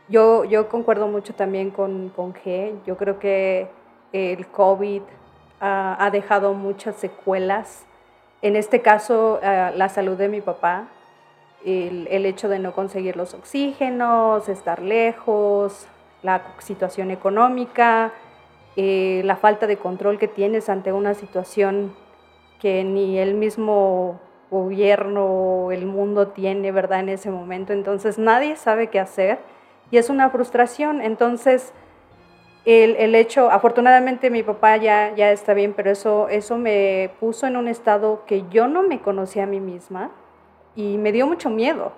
[0.07, 2.73] yo, yo concuerdo mucho también con, con G.
[2.85, 3.67] Yo creo que
[4.13, 5.01] el COVID
[5.59, 7.85] ha, dejado muchas secuelas.
[8.41, 10.87] En este caso, la salud de mi papá,
[11.65, 15.87] el, el, hecho de no conseguir los oxígenos, estar lejos,
[16.25, 18.11] la situación económica,
[18.75, 21.95] eh, la falta de control que tienes ante una situación
[22.59, 24.19] que ni el mismo
[24.51, 27.01] gobierno o el mundo tiene, ¿verdad?
[27.01, 27.73] En ese momento.
[27.73, 29.39] Entonces nadie sabe qué hacer
[29.91, 31.01] y es una frustración.
[31.01, 31.73] Entonces
[32.65, 37.45] el, el, hecho, afortunadamente mi papá ya, ya está bien, pero eso, eso me puso
[37.45, 40.11] en un estado que yo no me conocía a mí misma
[40.75, 41.91] y me dio mucho miedo.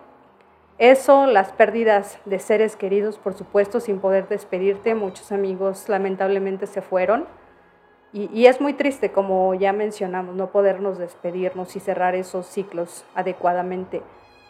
[0.78, 6.82] Eso, las pérdidas de seres queridos, por supuesto, sin poder despedirte, muchos amigos lamentablemente se
[6.82, 7.26] fueron
[8.14, 14.02] y, es muy triste, como ya mencionamos, no podernos despedirnos y cerrar esos ciclos adecuadamente.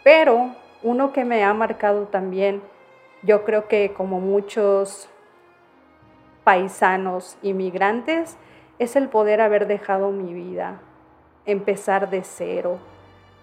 [0.04, 2.62] Pero uno que me ha marcado también,
[3.24, 5.10] yo creo que como muchos
[6.44, 8.38] paisanos inmigrantes,
[8.80, 10.80] es el poder haber dejado mi vida,
[11.46, 12.78] empezar de cero,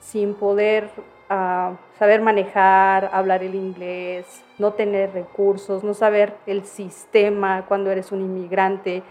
[0.00, 0.90] sin poder
[1.29, 8.12] ah, saber manejar, hablar el inglés, no tener recursos, no saber el sistema cuando eres
[8.12, 9.03] un inmigrante,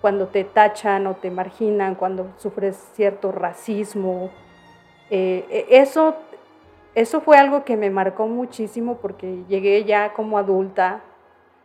[0.00, 4.30] cuando te tachan o te marginan, cuando sufres cierto racismo.
[5.10, 6.16] Eh, e, eso,
[6.94, 11.00] eso fue algo que me marcó muchísimo porque llegué ya como adulta,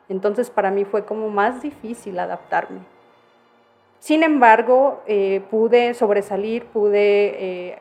[0.10, 2.80] entonces para mí fue como más difícil adaptarme.
[4.00, 7.80] Sin embargo, eh, pude sobresalir, pude eh,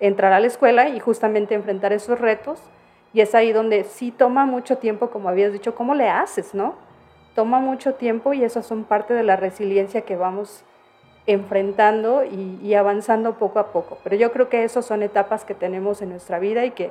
[0.00, 2.58] entrar a la escuela y justamente enfrentar esos retos.
[3.12, 6.74] Y es ahí donde sí toma mucho tiempo, como habías dicho, ¿cómo le haces, no?
[7.38, 10.64] Toma mucho tiempo y esas son parte de la resiliencia que vamos
[11.24, 13.96] enfrentando y, avanzando poco a poco.
[14.02, 16.90] Pero yo creo que esas son etapas que tenemos en nuestra vida y que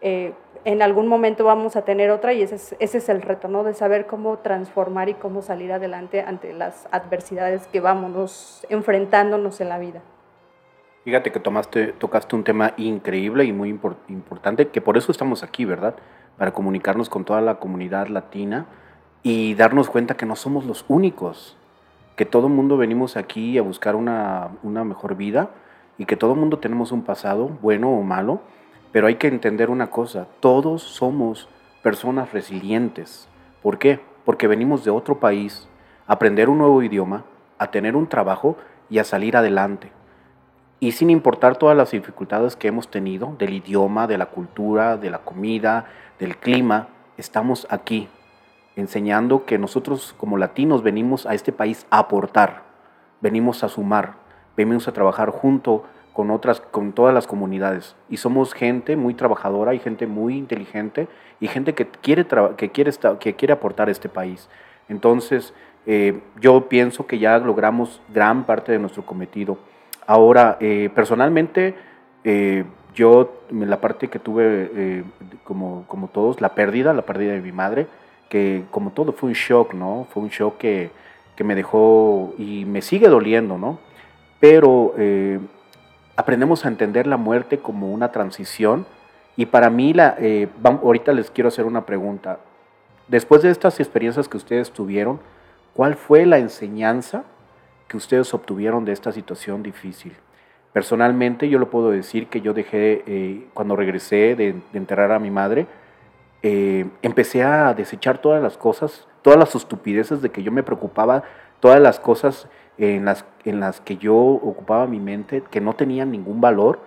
[0.00, 0.32] eh,
[0.64, 3.62] en algún momento vamos a tener otra y ese es, ese es el reto, ¿no?
[3.62, 9.68] De saber cómo transformar y cómo salir adelante ante las adversidades que vamos enfrentándonos en
[9.68, 10.02] la vida.
[11.04, 15.64] Fíjate que tomaste, tocaste un tema increíble y muy importante, que por eso estamos aquí,
[15.64, 15.94] ¿verdad?
[16.38, 18.66] Para comunicarnos con toda la comunidad latina
[19.28, 21.56] y darnos cuenta que no somos los únicos,
[22.14, 25.50] que todo mundo venimos aquí a buscar una, una mejor vida
[25.98, 28.38] y que todo mundo tenemos un pasado, bueno o malo,
[28.92, 31.48] pero hay que entender una cosa, todos somos
[31.82, 33.26] personas resilientes.
[33.64, 33.98] ¿Por qué?
[34.24, 35.66] Porque venimos de otro país
[36.06, 37.24] a aprender un nuevo idioma,
[37.58, 38.56] a tener un trabajo
[38.88, 39.90] y a salir adelante.
[40.78, 45.10] Y sin importar todas las dificultades que hemos tenido, del idioma, de la cultura, de
[45.10, 45.86] la comida,
[46.20, 48.08] del clima, estamos aquí
[48.76, 52.62] enseñando que nosotros como latinos venimos a este país a aportar,
[53.20, 54.14] venimos a sumar,
[54.56, 57.96] venimos a trabajar junto con otras, con todas las comunidades.
[58.08, 61.08] Y somos gente muy trabajadora y gente muy inteligente
[61.40, 64.48] y gente que quiere, que quiere, que quiere aportar a este país.
[64.88, 65.52] Entonces,
[65.86, 69.58] eh, yo pienso que ya logramos gran parte de nuestro cometido.
[70.06, 71.74] Ahora, eh, personalmente,
[72.24, 75.04] eh, yo, la parte que tuve,
[75.44, 77.88] como, como todos, la pérdida, la pérdida de mi madre,
[78.28, 80.06] que como todo fue un shock, ¿no?
[80.10, 80.90] Fue un shock que,
[81.36, 83.78] que me dejó y me sigue doliendo, ¿no?
[84.40, 84.94] Pero
[86.16, 88.86] aprendemos a entender la muerte como una transición.
[89.36, 92.40] Y para mí, la, eh, ahorita les quiero hacer una pregunta.
[93.06, 95.20] Después de estas experiencias que ustedes tuvieron,
[95.74, 97.24] ¿cuál fue la enseñanza
[97.86, 100.14] que ustedes obtuvieron de esta situación difícil?
[100.72, 105.30] Personalmente yo lo puedo decir que yo dejé, eh, cuando regresé de, enterrar a mi
[105.30, 105.66] madre,
[106.42, 111.24] eh, empecé a desechar todas las cosas, todas las estupideces de que yo me preocupaba,
[111.60, 116.10] todas las cosas en las, en las que yo ocupaba mi mente, que no tenían
[116.10, 116.80] ningún valor,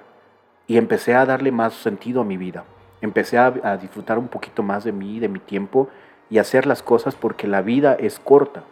[0.68, 2.64] y empecé a darle más sentido a mi vida.
[3.02, 5.90] Empecé a, disfrutar un poquito más de mí, de mi tiempo,
[6.30, 8.64] y hacer las cosas porque la vida es corta.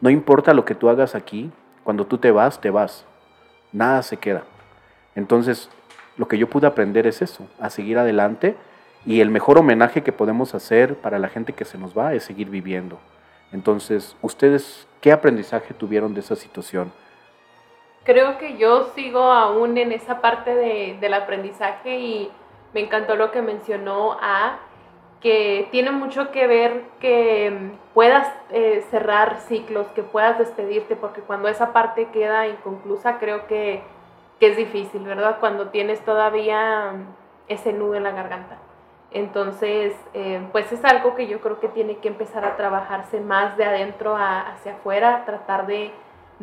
[0.00, 1.52] No importa lo que tú hagas aquí,
[1.84, 3.04] cuando tú te vas, te vas.
[3.72, 4.42] Nada se queda.
[5.14, 5.70] Entonces,
[6.16, 8.56] lo que yo pude aprender es eso, a seguir adelante
[9.06, 12.24] y el mejor homenaje que podemos hacer para la gente que se nos va es
[12.24, 12.98] seguir viviendo.
[13.52, 16.92] Entonces, ¿ustedes qué aprendizaje tuvieron de esa situación?
[18.04, 22.30] Creo que yo sigo aún en esa parte de, del aprendizaje y
[22.72, 24.58] me encantó lo que mencionó A,
[25.20, 31.20] que tiene mucho que ver que mm, puedas eh, cerrar ciclos, que puedas despedirte, porque
[31.20, 33.82] cuando esa parte queda inconclusa creo que,
[34.38, 35.38] que es difícil, ¿verdad?
[35.40, 37.04] Cuando tienes todavía mm,
[37.48, 38.56] ese nudo en la garganta.
[39.12, 43.56] Entonces, eh, pues es algo que yo creo que tiene que empezar a trabajarse más
[43.56, 45.90] de adentro hacia afuera, tratar de,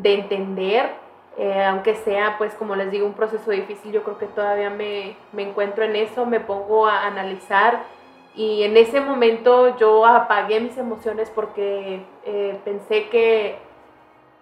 [0.03, 0.91] entender,
[1.37, 5.15] eh, aunque sea, pues como les digo, un proceso difícil, yo creo que todavía me,
[5.37, 7.83] encuentro en eso, me pongo a analizar
[8.35, 13.57] y en ese momento yo apagué mis emociones porque eh, pensé que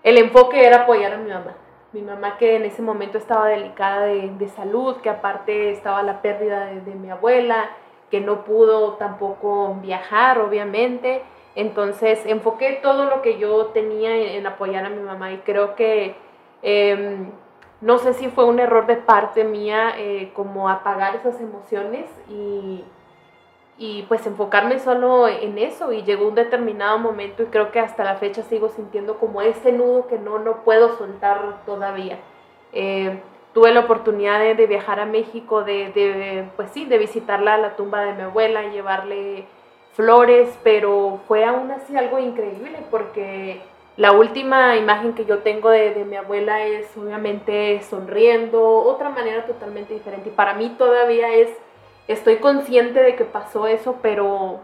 [0.04, 1.56] el enfoque era apoyar a mi mamá.
[1.94, 6.66] Mi mamá que en ese momento estaba delicada de, salud, que aparte estaba la pérdida
[6.66, 7.70] de mi abuela,
[8.10, 11.24] que no pudo tampoco viajar, obviamente.
[11.56, 16.16] Entonces enfoqué todo lo que yo tenía en, apoyar a mi mamá y creo que
[16.62, 17.32] em,
[17.82, 22.84] no sé si fue un error de parte mía eh, como apagar esas emociones y,
[23.78, 28.04] y pues enfocarme solo en eso y llegó un determinado momento y creo que hasta
[28.04, 32.20] la fecha sigo sintiendo como ese nudo que no, no puedo soltar todavía.
[32.74, 33.22] Eh,
[33.56, 38.12] tuve la oportunidad de, viajar a México, de, pues sí, de visitarla la tumba de
[38.12, 39.46] mi abuela, llevarle
[39.94, 43.62] flores, pero fue aún así algo increíble porque
[43.96, 49.94] la última imagen que yo tengo de, mi abuela es obviamente sonriendo, otra manera totalmente
[49.94, 50.28] diferente.
[50.28, 51.50] Y para mí todavía es
[52.10, 54.60] estoy consciente de que pasó eso, pero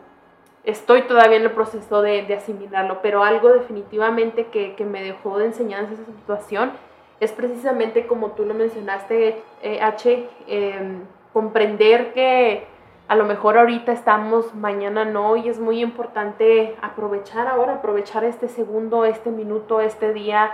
[0.65, 3.01] estoy todavía en el proceso de, asimilarlo.
[3.01, 6.73] Pero algo definitivamente que, me dejó de enseñanza esa situación
[7.21, 12.65] es precisamente como tú lo mencionaste, eh, H, em, comprender que
[13.07, 18.47] a lo mejor ahorita estamos, mañana no, y es muy importante aprovechar ahora, aprovechar este
[18.49, 20.51] segundo, este minuto, este día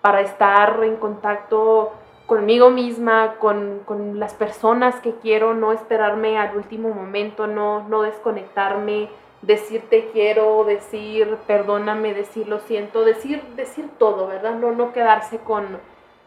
[0.00, 1.92] para estar en contacto
[2.24, 3.82] conmigo misma, con,
[4.18, 9.10] las personas que quiero, no esperarme al último momento, no, no desconectarme,
[9.42, 14.54] decir te quiero, decir perdóname, decir lo siento, decir, decir todo, ¿verdad?
[14.54, 15.78] No, no quedarse con,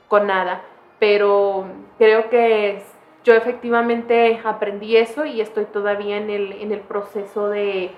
[0.09, 0.61] con nada.
[0.99, 1.65] Pero
[1.97, 2.83] creo que
[3.23, 7.91] yo efectivamente aprendí eso y estoy todavía en el, en el proceso de,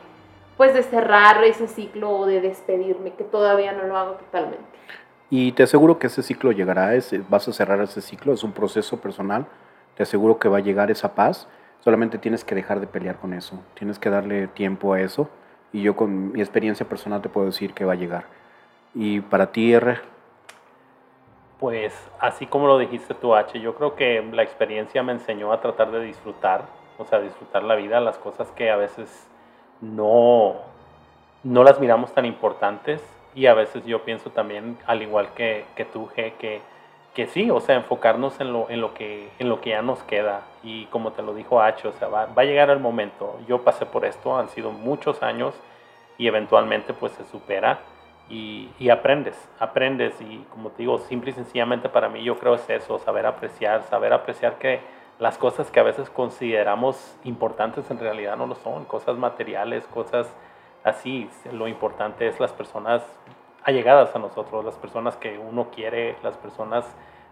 [0.57, 4.63] pues, de cerrar ese ciclo o de despedirme, que todavía no lo hago totalmente.
[5.31, 6.91] Y te aseguro que ese ciclo llegará,
[7.29, 9.47] vas a cerrar ese ciclo, es un proceso personal,
[9.95, 11.47] te aseguro que va a llegar esa paz,
[11.79, 15.29] solamente tienes que dejar de pelear con eso, tienes que darle tiempo a eso
[15.71, 18.25] y yo con mi experiencia personal te puedo decir que va a llegar.
[18.93, 19.99] Y para ti, R.
[21.61, 25.61] Pues así como lo dijiste tú, H, yo creo que la experiencia me enseñó a
[25.61, 26.63] tratar de disfrutar,
[26.97, 29.29] o sea, disfrutar la vida, las cosas que a veces
[29.79, 30.55] no,
[31.43, 32.99] no las miramos tan importantes
[33.35, 36.61] y a veces yo pienso también, al igual que, que tú, G, que,
[37.13, 40.01] que sí, o sea, enfocarnos en lo, en, lo que, en lo que ya nos
[40.01, 40.41] queda.
[40.63, 43.39] Y como te lo dijo H, o sea, va, va a llegar el momento.
[43.47, 45.53] Yo pasé por esto, han sido muchos años
[46.17, 47.81] y eventualmente pues se supera
[48.31, 50.19] y, y, aprendes, aprendes.
[50.21, 53.83] Y como te digo, simple y sencillamente para mí yo creo es eso, saber apreciar,
[53.83, 54.79] saber apreciar que
[55.19, 60.33] las cosas que a veces consideramos importantes en realidad no lo son, cosas materiales, cosas
[60.83, 63.03] así lo importante es las personas
[63.63, 66.85] allegadas a nosotros, las personas que uno quiere, las personas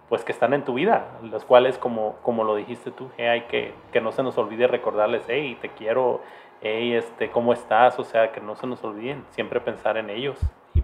[0.07, 3.73] pues que están en tu vida, las cuales como, como lo dijiste tú, hay que,
[3.91, 6.21] que no se nos olvide recordarles, hey, te quiero,
[6.61, 7.97] hey, este, ¿cómo estás?
[7.99, 10.39] O sea, que no se nos olviden, siempre pensar en ellos.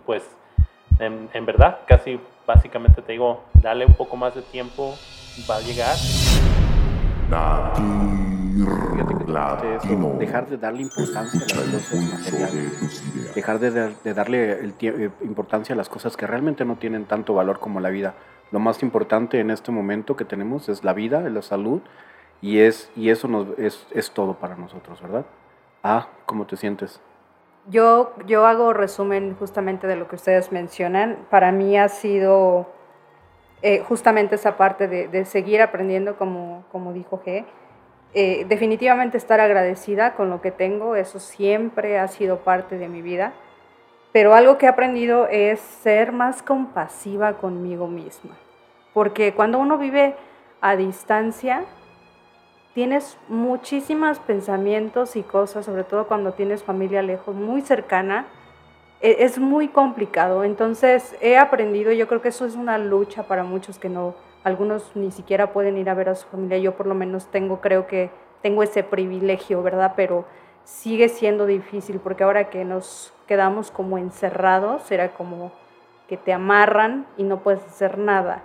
[0.06, 0.24] Pues,
[1.00, 4.96] en, en verdad, casi básicamente te digo, dale un poco más de tiempo,
[5.50, 5.96] va a llegar
[10.20, 15.76] dejar de darle importancia a las cosas materiales, dejar de, darle el eh, importancia a
[15.76, 18.16] las cosas que realmente no tienen tanto valor como la vida.
[18.52, 21.82] Lo más importante en este momento que tenemos es la vida, la salud,
[22.42, 25.26] y, es, y eso nos, es, es todo para nosotros, ¿verdad?
[25.84, 27.02] Ah, ¿cómo te sientes?
[27.68, 31.26] Yo, yo hago resumen justamente de lo que ustedes mencionan.
[31.30, 32.68] Para mí ha sido
[33.62, 37.46] eh, justamente esa parte de, seguir aprendiendo, como, como dijo G.
[38.14, 43.02] Eh, definitivamente estar agradecida con lo que tengo, eso siempre ha sido parte de mi
[43.02, 43.34] vida,
[44.14, 48.38] pero algo que he aprendido es ser más compasiva conmigo misma,
[48.94, 50.16] porque cuando uno vive
[50.62, 51.66] a distancia,
[52.76, 58.28] tienes muchísimos pensamientos y cosas, sobre todo cuando tienes familia lejos, muy cercana,
[59.00, 60.44] e, es muy complicado.
[60.44, 64.14] Entonces he aprendido, yo creo que eso es una lucha para muchos que no,
[64.44, 67.62] algunos ni siquiera pueden ir a ver a su familia, yo por lo menos tengo,
[67.62, 68.12] creo que
[68.42, 69.94] tengo ese privilegio, ¿verdad?
[69.96, 70.26] Pero
[70.66, 75.54] sigue siendo difícil porque ahora que nos quedamos como encerrados, era como
[76.10, 78.44] que te amarran y no puedes hacer nada.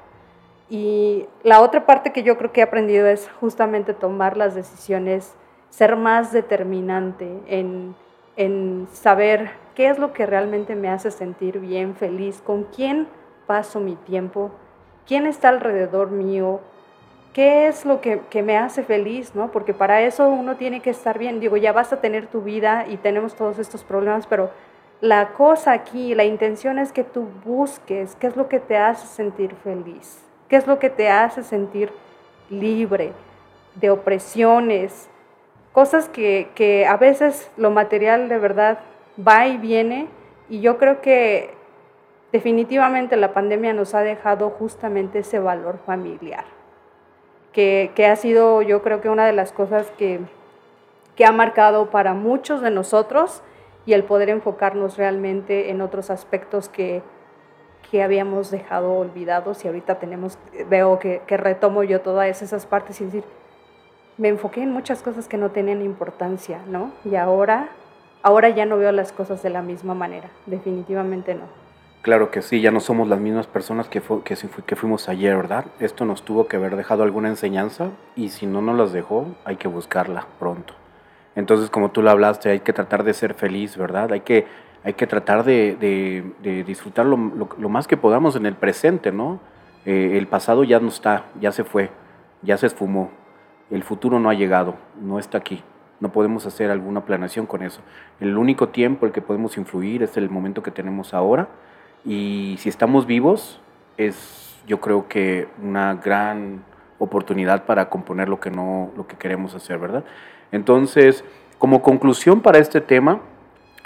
[0.71, 5.35] Y la otra parte que yo creo que he aprendido es justamente tomar las decisiones,
[5.69, 7.95] ser más determinante en,
[8.37, 13.09] en saber qué es lo que realmente me hace sentir bien, feliz, con quién
[13.47, 14.53] paso mi tiempo,
[15.07, 16.61] quién está alrededor mío,
[17.33, 19.51] qué es lo que, me hace feliz, ¿no?
[19.51, 21.41] Porque para eso uno tiene que estar bien.
[21.41, 24.51] Digo, ya vas a tener tu vida y tenemos todos estos problemas, pero
[25.01, 29.07] la cosa aquí, la intención es que tú busques qué es lo que te hace
[29.07, 31.91] sentir feliz, qué es lo que te hace sentir
[32.51, 33.13] libre
[33.77, 35.09] de opresiones,
[35.73, 38.81] cosas que, que a veces lo material de verdad
[39.27, 40.09] va y viene
[40.49, 41.55] y yo creo que
[42.33, 46.45] definitivamente la pandemia nos ha dejado justamente ese valor familiar,
[47.53, 50.19] que, ha sido yo creo que una de las cosas que,
[51.15, 53.43] que ha marcado para muchos de nosotros
[53.87, 57.03] y el poder enfocarnos realmente en otros aspectos que,
[57.91, 63.01] que habíamos dejado olvidados y ahorita tenemos, veo que, que, retomo yo todas esas partes
[63.01, 63.25] y decir,
[64.17, 66.93] me enfoqué en muchas cosas que no tenían importancia, ¿no?
[67.05, 67.71] Y ahora,
[68.23, 71.61] ahora ya no veo las cosas de la misma manera, definitivamente no.
[72.03, 75.67] Claro que sí, ya no somos las mismas personas que, que, que fuimos ayer, ¿verdad?
[75.81, 79.57] Esto nos tuvo que haber dejado alguna enseñanza y si no nos las dejó, hay
[79.57, 80.73] que buscarla pronto.
[81.37, 84.13] Entonces, como tú lo hablaste, hay que tratar de ser feliz, ¿verdad?
[84.13, 84.47] Hay que,
[84.83, 85.77] hay que tratar de,
[86.43, 87.17] de, disfrutar lo,
[87.69, 89.41] más que podamos en el presente, ¿no?
[89.85, 91.91] Eh, el pasado ya no está, ya se fue,
[92.43, 93.11] ya se esfumó.
[93.71, 95.63] el futuro no ha llegado, no está aquí.
[96.01, 97.83] No podemos hacer alguna planeación con eso.
[98.21, 101.49] El único tiempo el que podemos influir es el momento que tenemos ahora.
[102.07, 103.61] Y si estamos vivos,
[103.99, 106.65] es yo creo que una gran
[106.99, 110.05] oportunidad para componer lo que no lo que queremos hacer, ¿verdad?
[110.53, 111.23] Entonces,
[111.59, 113.21] como conclusión para este tema,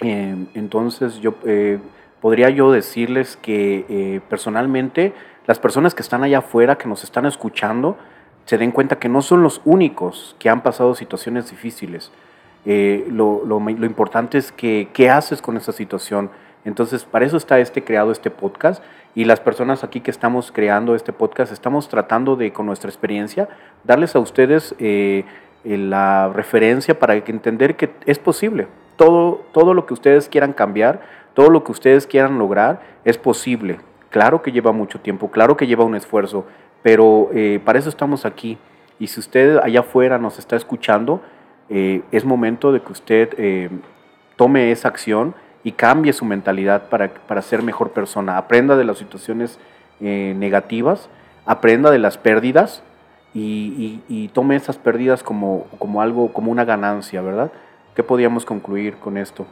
[0.01, 1.79] eh, entonces yo eh,
[2.21, 5.13] podría yo decirles que eh, personalmente
[5.47, 7.97] las personas que están allá afuera, que nos están escuchando,
[8.47, 12.11] se den cuenta que no son los únicos que han pasado situaciones difíciles.
[12.65, 16.31] lo, lo, lo, importante es que qué haces con esa situación.
[16.65, 18.83] Entonces, para eso está este creado este podcast
[19.15, 23.49] y las personas aquí que estamos creando este podcast estamos tratando de, con nuestra experiencia,
[23.85, 25.25] darles a ustedes eh,
[25.65, 28.67] la referencia para entender que es posible.
[28.97, 31.01] Todo, todo lo que ustedes quieran cambiar,
[31.35, 33.81] todo lo que ustedes quieran lograr, es posible.
[34.11, 36.45] Claro que lleva mucho tiempo, claro que lleva un esfuerzo,
[36.83, 38.59] pero eh, para eso estamos aquí.
[38.99, 41.21] Y si usted allá afuera nos está escuchando,
[41.69, 43.71] eh, es momento de que usted
[44.37, 45.35] tome esa acción
[45.65, 48.37] y cambie su mentalidad para, para ser mejor persona.
[48.37, 49.59] Aprenda de las situaciones
[50.01, 51.09] eh, negativas,
[51.47, 52.83] aprenda de las pérdidas
[53.33, 57.51] y, tome esas pérdidas como, como algo, como una ganancia, ¿verdad?
[57.95, 59.47] ¿Qué podríamos concluir con esto?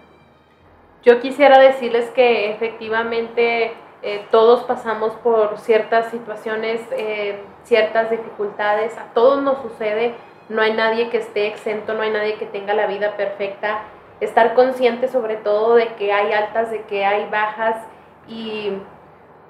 [1.02, 3.72] Yo quisiera decirles que efectivamente
[4.02, 10.14] eh, todos pasamos por ciertas situaciones, eh, ciertas dificultades, a todos nos sucede,
[10.48, 13.82] no hay nadie que esté exento, no hay nadie que tenga la vida perfecta
[14.24, 17.76] estar consciente sobre todo de que hay altas, de que hay bajas
[18.28, 18.72] y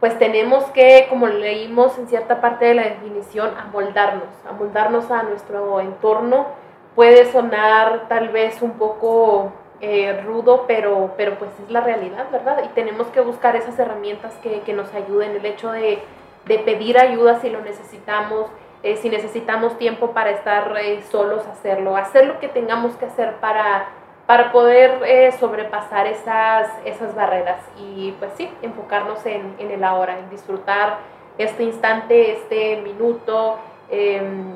[0.00, 5.80] pues tenemos que, como leímos en cierta parte de la definición, amoldarnos, amoldarnos a nuestro
[5.80, 6.46] entorno.
[6.94, 12.62] Puede sonar tal vez un poco eh, rudo, pero, pero pues es la realidad, ¿verdad?
[12.64, 16.02] Y tenemos que buscar esas herramientas que, nos ayuden, el hecho de,
[16.46, 18.46] pedir ayuda si lo necesitamos,
[18.82, 23.34] eh, si necesitamos tiempo para estar eh, solos, hacerlo, hacer lo que tengamos que hacer
[23.36, 23.88] para
[24.24, 27.60] para poder sobrepasar esas, esas barreras.
[27.76, 30.98] Y pues sí, enfocarnos en, en, el ahora, en disfrutar
[31.38, 33.58] este instante, este minuto,
[33.90, 34.54] em,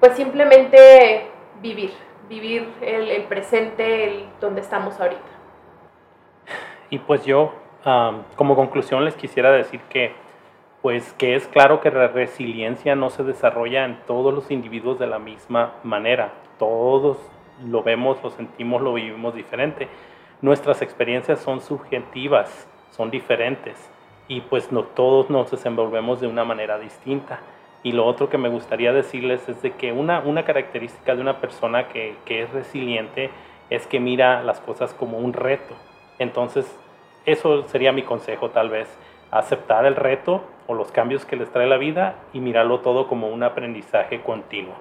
[0.00, 1.28] pues simplemente
[1.60, 1.92] vivir,
[2.28, 5.22] vivir el, presente, el, donde estamos ahorita.
[6.90, 7.52] Y pues yo,
[8.36, 10.12] como conclusión, les quisiera decir que,
[10.82, 15.06] pues que es claro que la resiliencia no se desarrolla en todos los individuos de
[15.06, 16.32] la misma manera.
[16.58, 17.18] Todos
[17.64, 19.88] lo vemos, lo sentimos, lo vivimos diferente.
[20.42, 23.90] Nuestras experiencias son subjetivas, son diferentes
[24.28, 27.40] y pues no todos nos desenvolvemos de una manera distinta.
[27.86, 31.40] Y lo otro que me gustaría decirles es de que una, una característica de una
[31.40, 33.30] persona que, que es resiliente
[33.70, 35.72] es que mira las cosas como un reto.
[36.18, 36.66] Entonces,
[37.26, 38.88] eso sería mi consejo tal vez,
[39.30, 43.28] aceptar el reto o los cambios que les trae la vida y mirarlo todo como
[43.28, 44.74] un aprendizaje continuo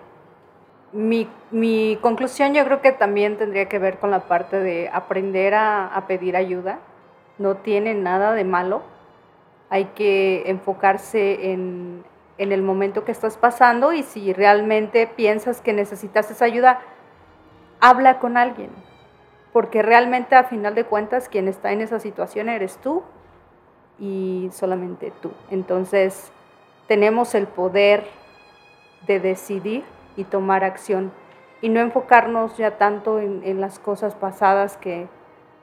[0.91, 5.53] mi, mi, conclusión yo creo que también tendría que ver con la parte de aprender
[5.53, 6.79] a, a, pedir ayuda.
[7.37, 8.81] No tiene nada de malo.
[9.69, 12.03] Hay que enfocarse en,
[12.37, 16.81] en, el momento que estás pasando y si realmente piensas que necesitas esa ayuda,
[17.79, 18.69] habla con alguien.
[19.53, 23.03] Porque realmente a final de cuentas quien está en esa situación eres tú
[23.99, 25.31] y solamente tú.
[25.49, 26.31] Entonces
[26.87, 28.05] tenemos el poder
[29.07, 29.83] de decidir
[30.17, 31.11] y tomar acción
[31.61, 35.07] y no enfocarnos ya tanto en, las cosas pasadas que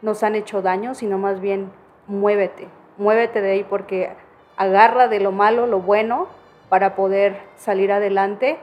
[0.00, 1.70] nos han hecho daño, sino más bien
[2.06, 2.68] muévete,
[2.98, 4.10] muévete de ahí porque
[4.56, 6.26] agarra de lo malo lo bueno
[6.72, 8.56] para poder salir adelante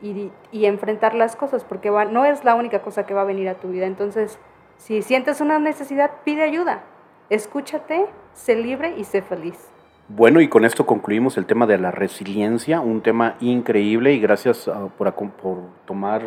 [0.00, 0.30] y,
[0.64, 3.68] enfrentar las cosas, porque no es la única cosa que va a venir a tu
[3.68, 3.84] vida.
[3.84, 4.38] Entonces,
[4.78, 6.82] si sientes una necesidad, pide ayuda,
[7.28, 9.68] escúchate, sé libre y sé feliz.
[10.08, 14.66] Bueno, y con esto concluimos el tema de la resiliencia, un tema increíble y gracias
[14.68, 16.22] ah, por, por, tomar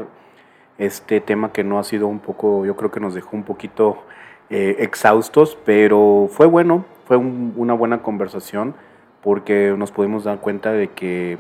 [0.78, 3.98] este tema que no ha sido un poco, yo creo que nos dejó un poquito
[4.52, 8.76] eh, exhaustos, pero fue bueno, fue una buena conversación
[9.26, 11.40] porque nos pudimos dar cuenta de que,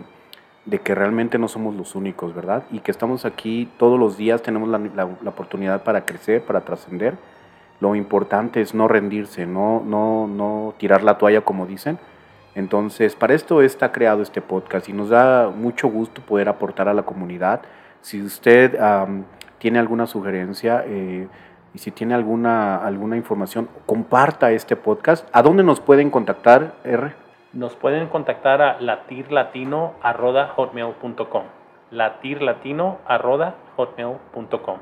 [0.65, 2.63] de que realmente no somos los únicos, ¿verdad?
[2.71, 7.13] Y que estamos aquí todos los días, tenemos la, la oportunidad para crecer, para trascender.
[7.79, 11.99] Lo importante es no rendirse, no, no, no tirar la toalla como dicen,
[12.55, 16.93] entonces, para esto está creado este podcast y nos da mucho gusto poder aportar a
[16.93, 17.61] la comunidad.
[18.01, 18.79] Si usted
[19.59, 21.27] tiene alguna sugerencia eh,
[21.73, 25.27] y si tiene alguna, alguna información, comparta este podcast.
[25.33, 27.24] ¿A dónde nos pueden contactar, R?
[27.55, 31.43] Nos pueden contactar a latirlatino.hotmail.com
[31.91, 34.79] latirlatino.hotmail.com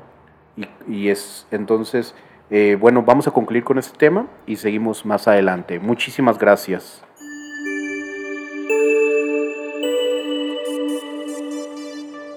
[0.56, 2.14] y, y es entonces,
[2.50, 5.78] eh, bueno, vamos a concluir con este tema y seguimos más adelante.
[5.78, 7.04] Muchísimas gracias.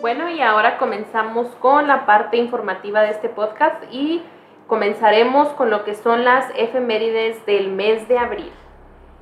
[0.01, 4.23] Bueno, y ahora comenzamos con la parte informativa de este podcast y
[4.67, 8.51] comenzaremos con lo que son las efemérides del mes de abril.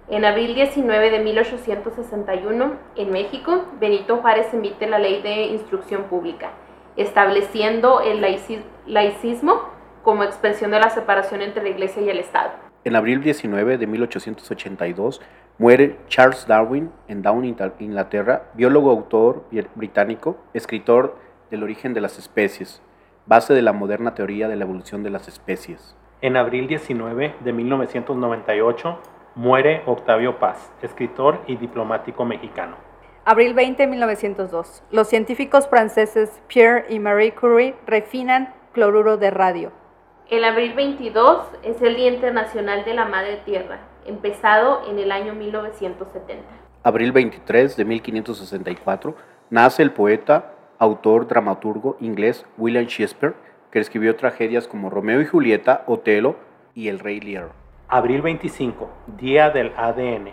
[0.08, 6.52] En abril 19 de 1861, en México, Benito Juárez emite la Ley de Instrucción Pública,
[6.96, 8.22] estableciendo el
[8.86, 9.62] laicismo
[10.04, 12.52] como expresión de la separación entre la Iglesia y el Estado.
[12.84, 15.22] En abril 19 de 1882
[15.58, 17.44] muere Charles Darwin en Down,
[17.80, 21.18] Inglaterra, biólogo, autor británico, escritor
[21.50, 22.80] del origen de las especies,
[23.26, 25.98] base de la moderna teoría de la evolución de las especies.
[26.22, 29.00] En abril 19 de 1998
[29.36, 32.78] muere Octavio Paz, escritor y diplomático mexicano.
[33.26, 34.84] Abril 20 de 1902.
[34.92, 39.72] Los científicos franceses Pierre y Marie Curie refinan cloruro de radio.
[40.30, 45.34] El abril 22 es el Día Internacional de la Madre Tierra, empezado en el año
[45.34, 46.44] 1970.
[46.84, 49.16] Abril 23 de 1564
[49.50, 53.36] nace el poeta, autor, dramaturgo inglés William Shakespeare,
[53.72, 56.38] que escribió tragedias como Romeo y Julieta, Otelo
[56.74, 57.65] y El Rey Lear.
[57.88, 60.32] Abril 25, Día del ADN.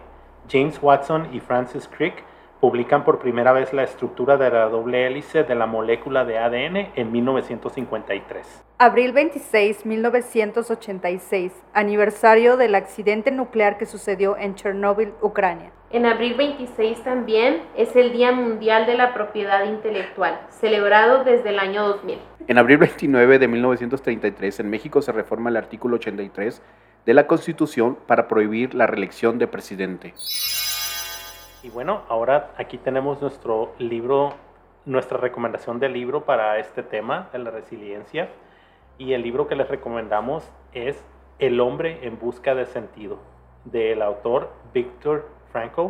[0.49, 2.25] James Watson y Francis Crick
[2.61, 6.93] publican por primera vez la estructura de la doble hélice de la molécula de ADN
[6.95, 8.65] en 1953.
[8.79, 15.73] Abril 26, 1986, aniversario del accidente nuclear que sucedió en Chernóbil, Ucrania.
[15.91, 21.59] En abril 26 también es el Día Mundial de la Propiedad Intelectual, celebrado desde el
[21.59, 22.19] año 2000.
[22.49, 26.63] En abril 29 de 1933 en México se reforma el artículo 83
[27.07, 30.15] de la Constitución para prohibir la reelección de presidente.
[31.63, 34.35] Y bueno, ahora aquí tenemos nuestro libro,
[34.85, 38.29] nuestra recomendación de libro para este tema de la resiliencia.
[38.99, 41.03] Y el libro que les recomendamos es
[41.39, 43.19] El hombre en busca de sentido,
[43.65, 45.89] del autor Viktor Frankl,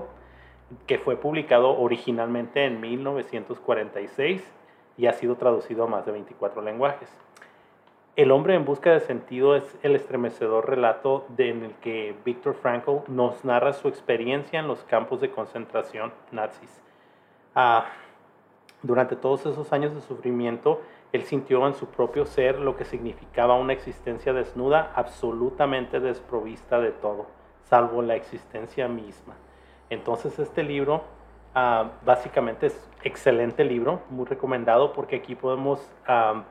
[0.87, 4.43] que fue publicado originalmente en 1946
[4.97, 7.09] y ha sido traducido a más de 24 lenguajes.
[8.15, 12.99] El hombre en busca de sentido es el estremecedor relato en el que Viktor Frankl
[13.09, 16.83] nos narra su experiencia en los campos de concentración nazis.
[17.55, 17.87] Ah,
[18.83, 20.83] durante todos esos años de sufrimiento,
[21.13, 26.91] él sintió en su propio ser lo que significaba una existencia desnuda, absolutamente desprovista de
[26.91, 27.29] todo,
[27.65, 29.37] salvo la existencia misma.
[29.89, 31.05] Entonces este libro
[31.55, 36.45] ah, básicamente es excelente libro, muy recomendado porque aquí podemos ah,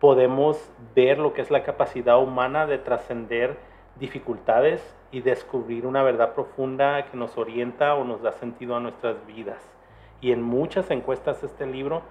[0.00, 0.58] podemos
[0.96, 3.58] ver lo que es la capacidad humana de trascender
[4.00, 4.82] dificultades
[5.12, 9.62] y descubrir una verdad profunda que nos orienta o nos da sentido a nuestras vidas.
[10.20, 12.02] Y en muchas encuestas de este libro,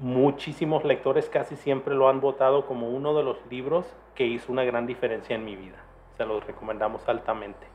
[0.00, 4.64] muchísimos lectores casi siempre lo han votado como uno de los libros que hizo una
[4.64, 5.76] gran diferencia en mi vida.
[6.16, 7.66] Se los recomendamos altamente.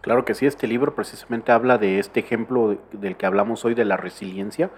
[0.00, 3.84] Claro que sí, este libro precisamente habla de este ejemplo del que hablamos hoy de
[3.84, 4.70] la resiliencia,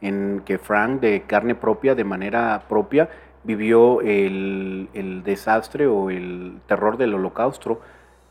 [0.00, 3.08] en que Frank de carne propia, de manera propia,
[3.48, 7.80] vivió el, desastre o el terror del holocausto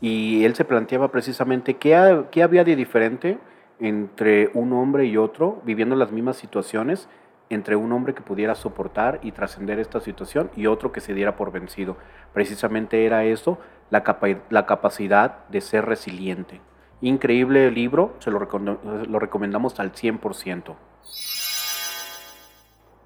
[0.00, 3.36] y él se planteaba precisamente qué, qué había de diferente
[3.80, 7.08] entre un hombre y otro viviendo las mismas situaciones,
[7.50, 11.34] entre un hombre que pudiera soportar y trascender esta situación y otro que se diera
[11.34, 11.96] por vencido.
[12.32, 13.58] Precisamente era eso,
[13.90, 14.04] la,
[14.50, 16.60] la capacidad de ser resiliente.
[17.00, 20.76] Increíble libro, se lo, lo recomendamos al 100%.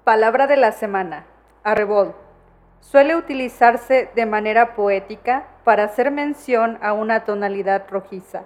[0.03, 1.25] Palabra de la semana.
[1.63, 2.13] Arrebol.
[2.81, 8.43] Suele utilizarse de manera poética para hacer mención a una tonalidad rojiza.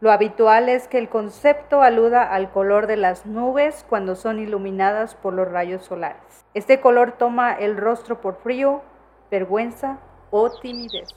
[0.00, 5.14] Lo habitual es que el concepto aluda al color de las nubes cuando son iluminadas
[5.14, 6.44] por los rayos solares.
[6.54, 8.82] Este color toma el rostro por frío,
[9.30, 9.98] vergüenza
[10.32, 11.08] o timidez.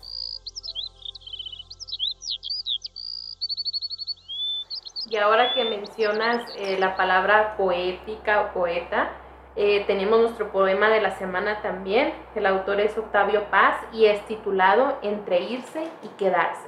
[5.10, 9.10] Y ahora que mencionas eh, la palabra poética o poeta,
[9.58, 12.14] eh, tenemos nuestro poema de la semana también.
[12.36, 16.68] El autor es Octavio Paz y es titulado Entre irse y quedarse.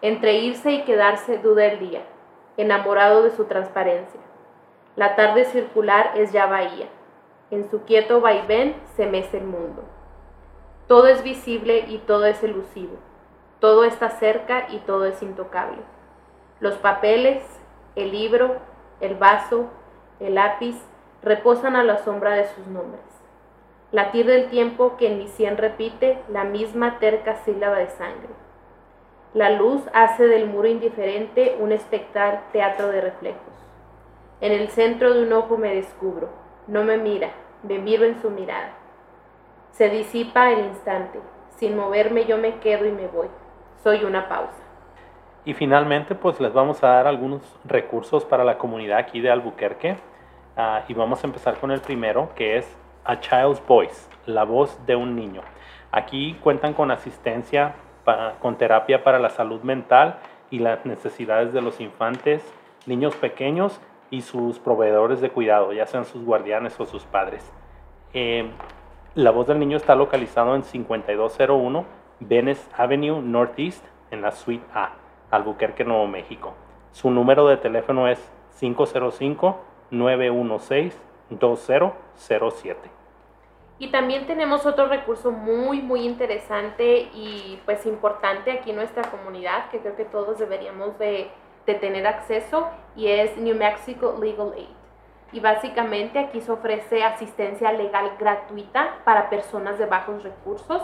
[0.00, 2.02] Entre irse y quedarse duda el día,
[2.56, 4.20] enamorado de su transparencia.
[4.94, 6.86] La tarde circular es ya bahía.
[7.50, 9.82] En su quieto vaivén se mece el mundo.
[10.86, 12.96] Todo es visible y todo es elusivo.
[13.58, 15.78] Todo está cerca y todo es intocable.
[16.60, 17.42] Los papeles,
[17.96, 18.58] el libro,
[19.00, 19.66] el vaso,
[20.20, 20.76] el lápiz,
[21.28, 23.02] reposan a la sombra de sus nombres.
[23.92, 28.30] Latir del tiempo que en mi sien repite la misma terca sílaba de sangre.
[29.34, 33.42] La luz hace del muro indiferente un espectral teatro de reflejos.
[34.40, 36.30] En el centro de un ojo me descubro,
[36.66, 37.30] no me mira,
[37.62, 38.72] me miro en su mirada.
[39.72, 41.20] Se disipa el instante,
[41.56, 43.28] sin moverme yo me quedo y me voy.
[43.82, 44.62] Soy una pausa.
[45.44, 49.96] Y finalmente, pues les vamos a dar algunos recursos para la comunidad aquí de Albuquerque.
[50.60, 54.84] Ah, y vamos a empezar con el primero, que es A Child's Voice, la voz
[54.86, 55.42] de un niño.
[55.92, 57.76] Aquí cuentan con asistencia,
[58.40, 60.18] con terapia para la salud mental
[60.50, 62.42] y las necesidades de los infantes,
[62.86, 63.80] niños pequeños
[64.10, 67.48] y sus proveedores de cuidado, ya sean sus guardianes o sus padres.
[68.12, 68.50] Eh,
[69.14, 71.84] la voz del niño está localizado en 5201
[72.18, 74.94] Venice Avenue Northeast en la Suite A,
[75.30, 76.54] Albuquerque, Nuevo México.
[76.90, 78.18] Su número de teléfono es
[79.90, 82.76] 505-916-2007.
[83.80, 89.70] Y también tenemos otro recurso muy, muy interesante y pues importante aquí en nuestra comunidad
[89.70, 91.30] que creo que todos deberíamos de,
[91.64, 94.66] de tener acceso y es New Mexico Legal Aid.
[95.30, 100.82] Y básicamente aquí se ofrece asistencia legal gratuita para personas de bajos recursos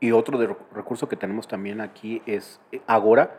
[0.00, 3.38] Y otro recurso que tenemos también aquí es eh, Agora,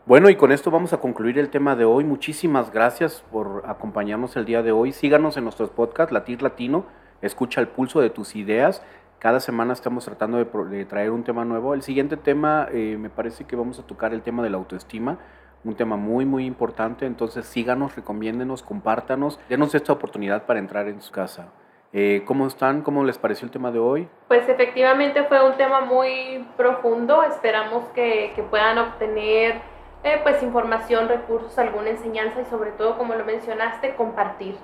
[0.06, 2.04] Bueno, y con esto vamos a concluir el tema de hoy.
[2.04, 4.92] Muchísimas gracias por acompañarnos el día de hoy.
[4.92, 6.86] Síganos en nuestros podcasts, Latir Latino,
[7.22, 8.82] escucha el pulso de tus ideas
[9.20, 11.74] cada semana estamos tratando de, traer un tema nuevo.
[11.74, 15.18] El siguiente tema, eh, me parece que vamos a tocar el tema de la autoestima,
[15.66, 17.06] un tema muy, muy importante.
[17.06, 21.50] Entonces síganos, recomiéndenos, compártanos, denos esta oportunidad para entrar en su casa.
[21.92, 22.82] Eh, ¿Cómo están?
[22.82, 24.08] ¿Cómo les pareció el tema de hoy?
[24.30, 27.22] Pues efectivamente fue un tema muy profundo.
[27.24, 29.60] Esperamos que puedan obtener
[30.04, 34.56] eh, pues información, recursos, alguna enseñanza y sobre todo, como lo mencionaste, compartir.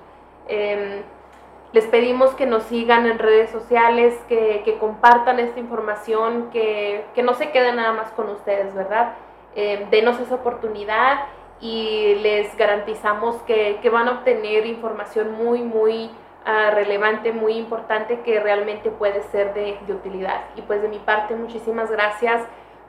[0.48, 1.02] Em,
[1.72, 7.50] les pedimos que nos sigan en redes sociales, que, compartan esta información, que, no se
[7.50, 9.14] quede nada más con ustedes, ¿verdad?
[9.54, 11.26] Eh, denos esa oportunidad
[11.60, 16.10] y les garantizamos que, van a obtener información muy, muy
[16.46, 20.44] ah, relevante, muy importante que realmente puede ser de, utilidad.
[20.56, 22.42] Y pues de mi parte, muchísimas gracias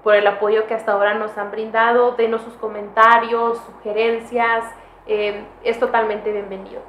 [0.04, 2.14] por el apoyo que hasta ahora nos han brindado.
[2.14, 4.66] Denos sus comentarios, sugerencias.
[5.06, 6.82] Eh, es totalmente bienvenido.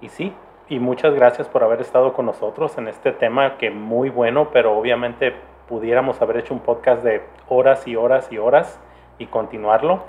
[0.00, 0.34] Y sí,
[0.68, 4.76] y muchas gracias por haber estado con nosotros en este tema que muy bueno, pero
[4.76, 5.34] obviamente
[5.68, 8.80] pudiéramos haber hecho un podcast de horas y horas y horas
[9.18, 10.04] y continuarlo.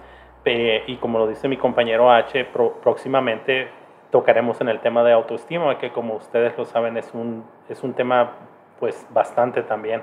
[0.45, 2.45] y como lo dice mi compañero H,
[2.83, 3.69] próximamente
[4.11, 7.93] tocaremos en el tema de autoestima, que como ustedes lo saben es un, es un
[7.93, 8.31] tema
[8.79, 10.01] pues bastante también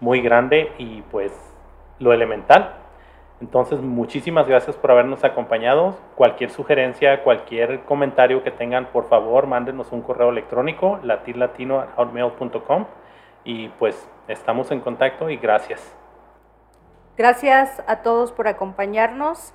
[0.00, 1.32] muy grande y pues
[1.98, 2.80] lo elemental
[3.40, 5.96] entonces, muchísimas gracias por habernos acompañado.
[6.14, 12.84] Cualquier sugerencia, cualquier comentario que tengan, por favor, mándenos un correo electrónico, latirlatino.hotmail.com
[13.44, 15.80] y pues estamos en contacto y gracias.
[17.16, 19.54] Gracias a todos por acompañarnos.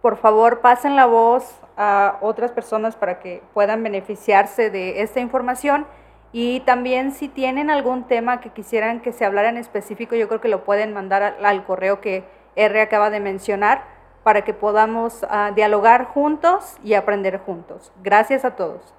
[0.00, 5.86] Por favor, pasen la voz a otras personas para que puedan beneficiarse de esta información.
[6.32, 10.40] Y también si tienen algún tema que quisieran que se hablara en específico, yo creo
[10.40, 12.24] que lo pueden mandar al, correo que
[12.56, 13.84] R acaba de mencionar
[14.22, 17.92] para que podamos ah, dialogar juntos y aprender juntos.
[18.02, 18.94] Gracias a todos.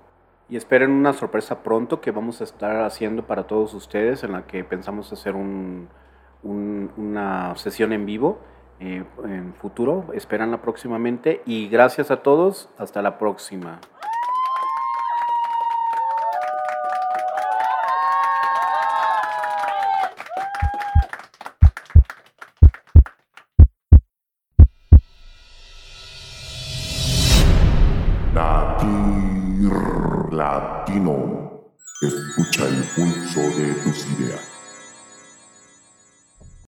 [0.49, 4.45] Y esperen una sorpresa pronto que vamos a estar haciendo para todos ustedes en la
[4.45, 5.33] que pensamos hacer
[6.43, 8.37] una sesión en vivo
[8.79, 10.05] eh, en futuro.
[10.13, 11.41] Esperanla próximamente.
[11.45, 12.69] Y gracias a todos.
[12.77, 13.79] Hasta la próxima.
[32.95, 33.23] Latir Latino.
[33.33, 34.52] Escucha el pulso de tus ideas.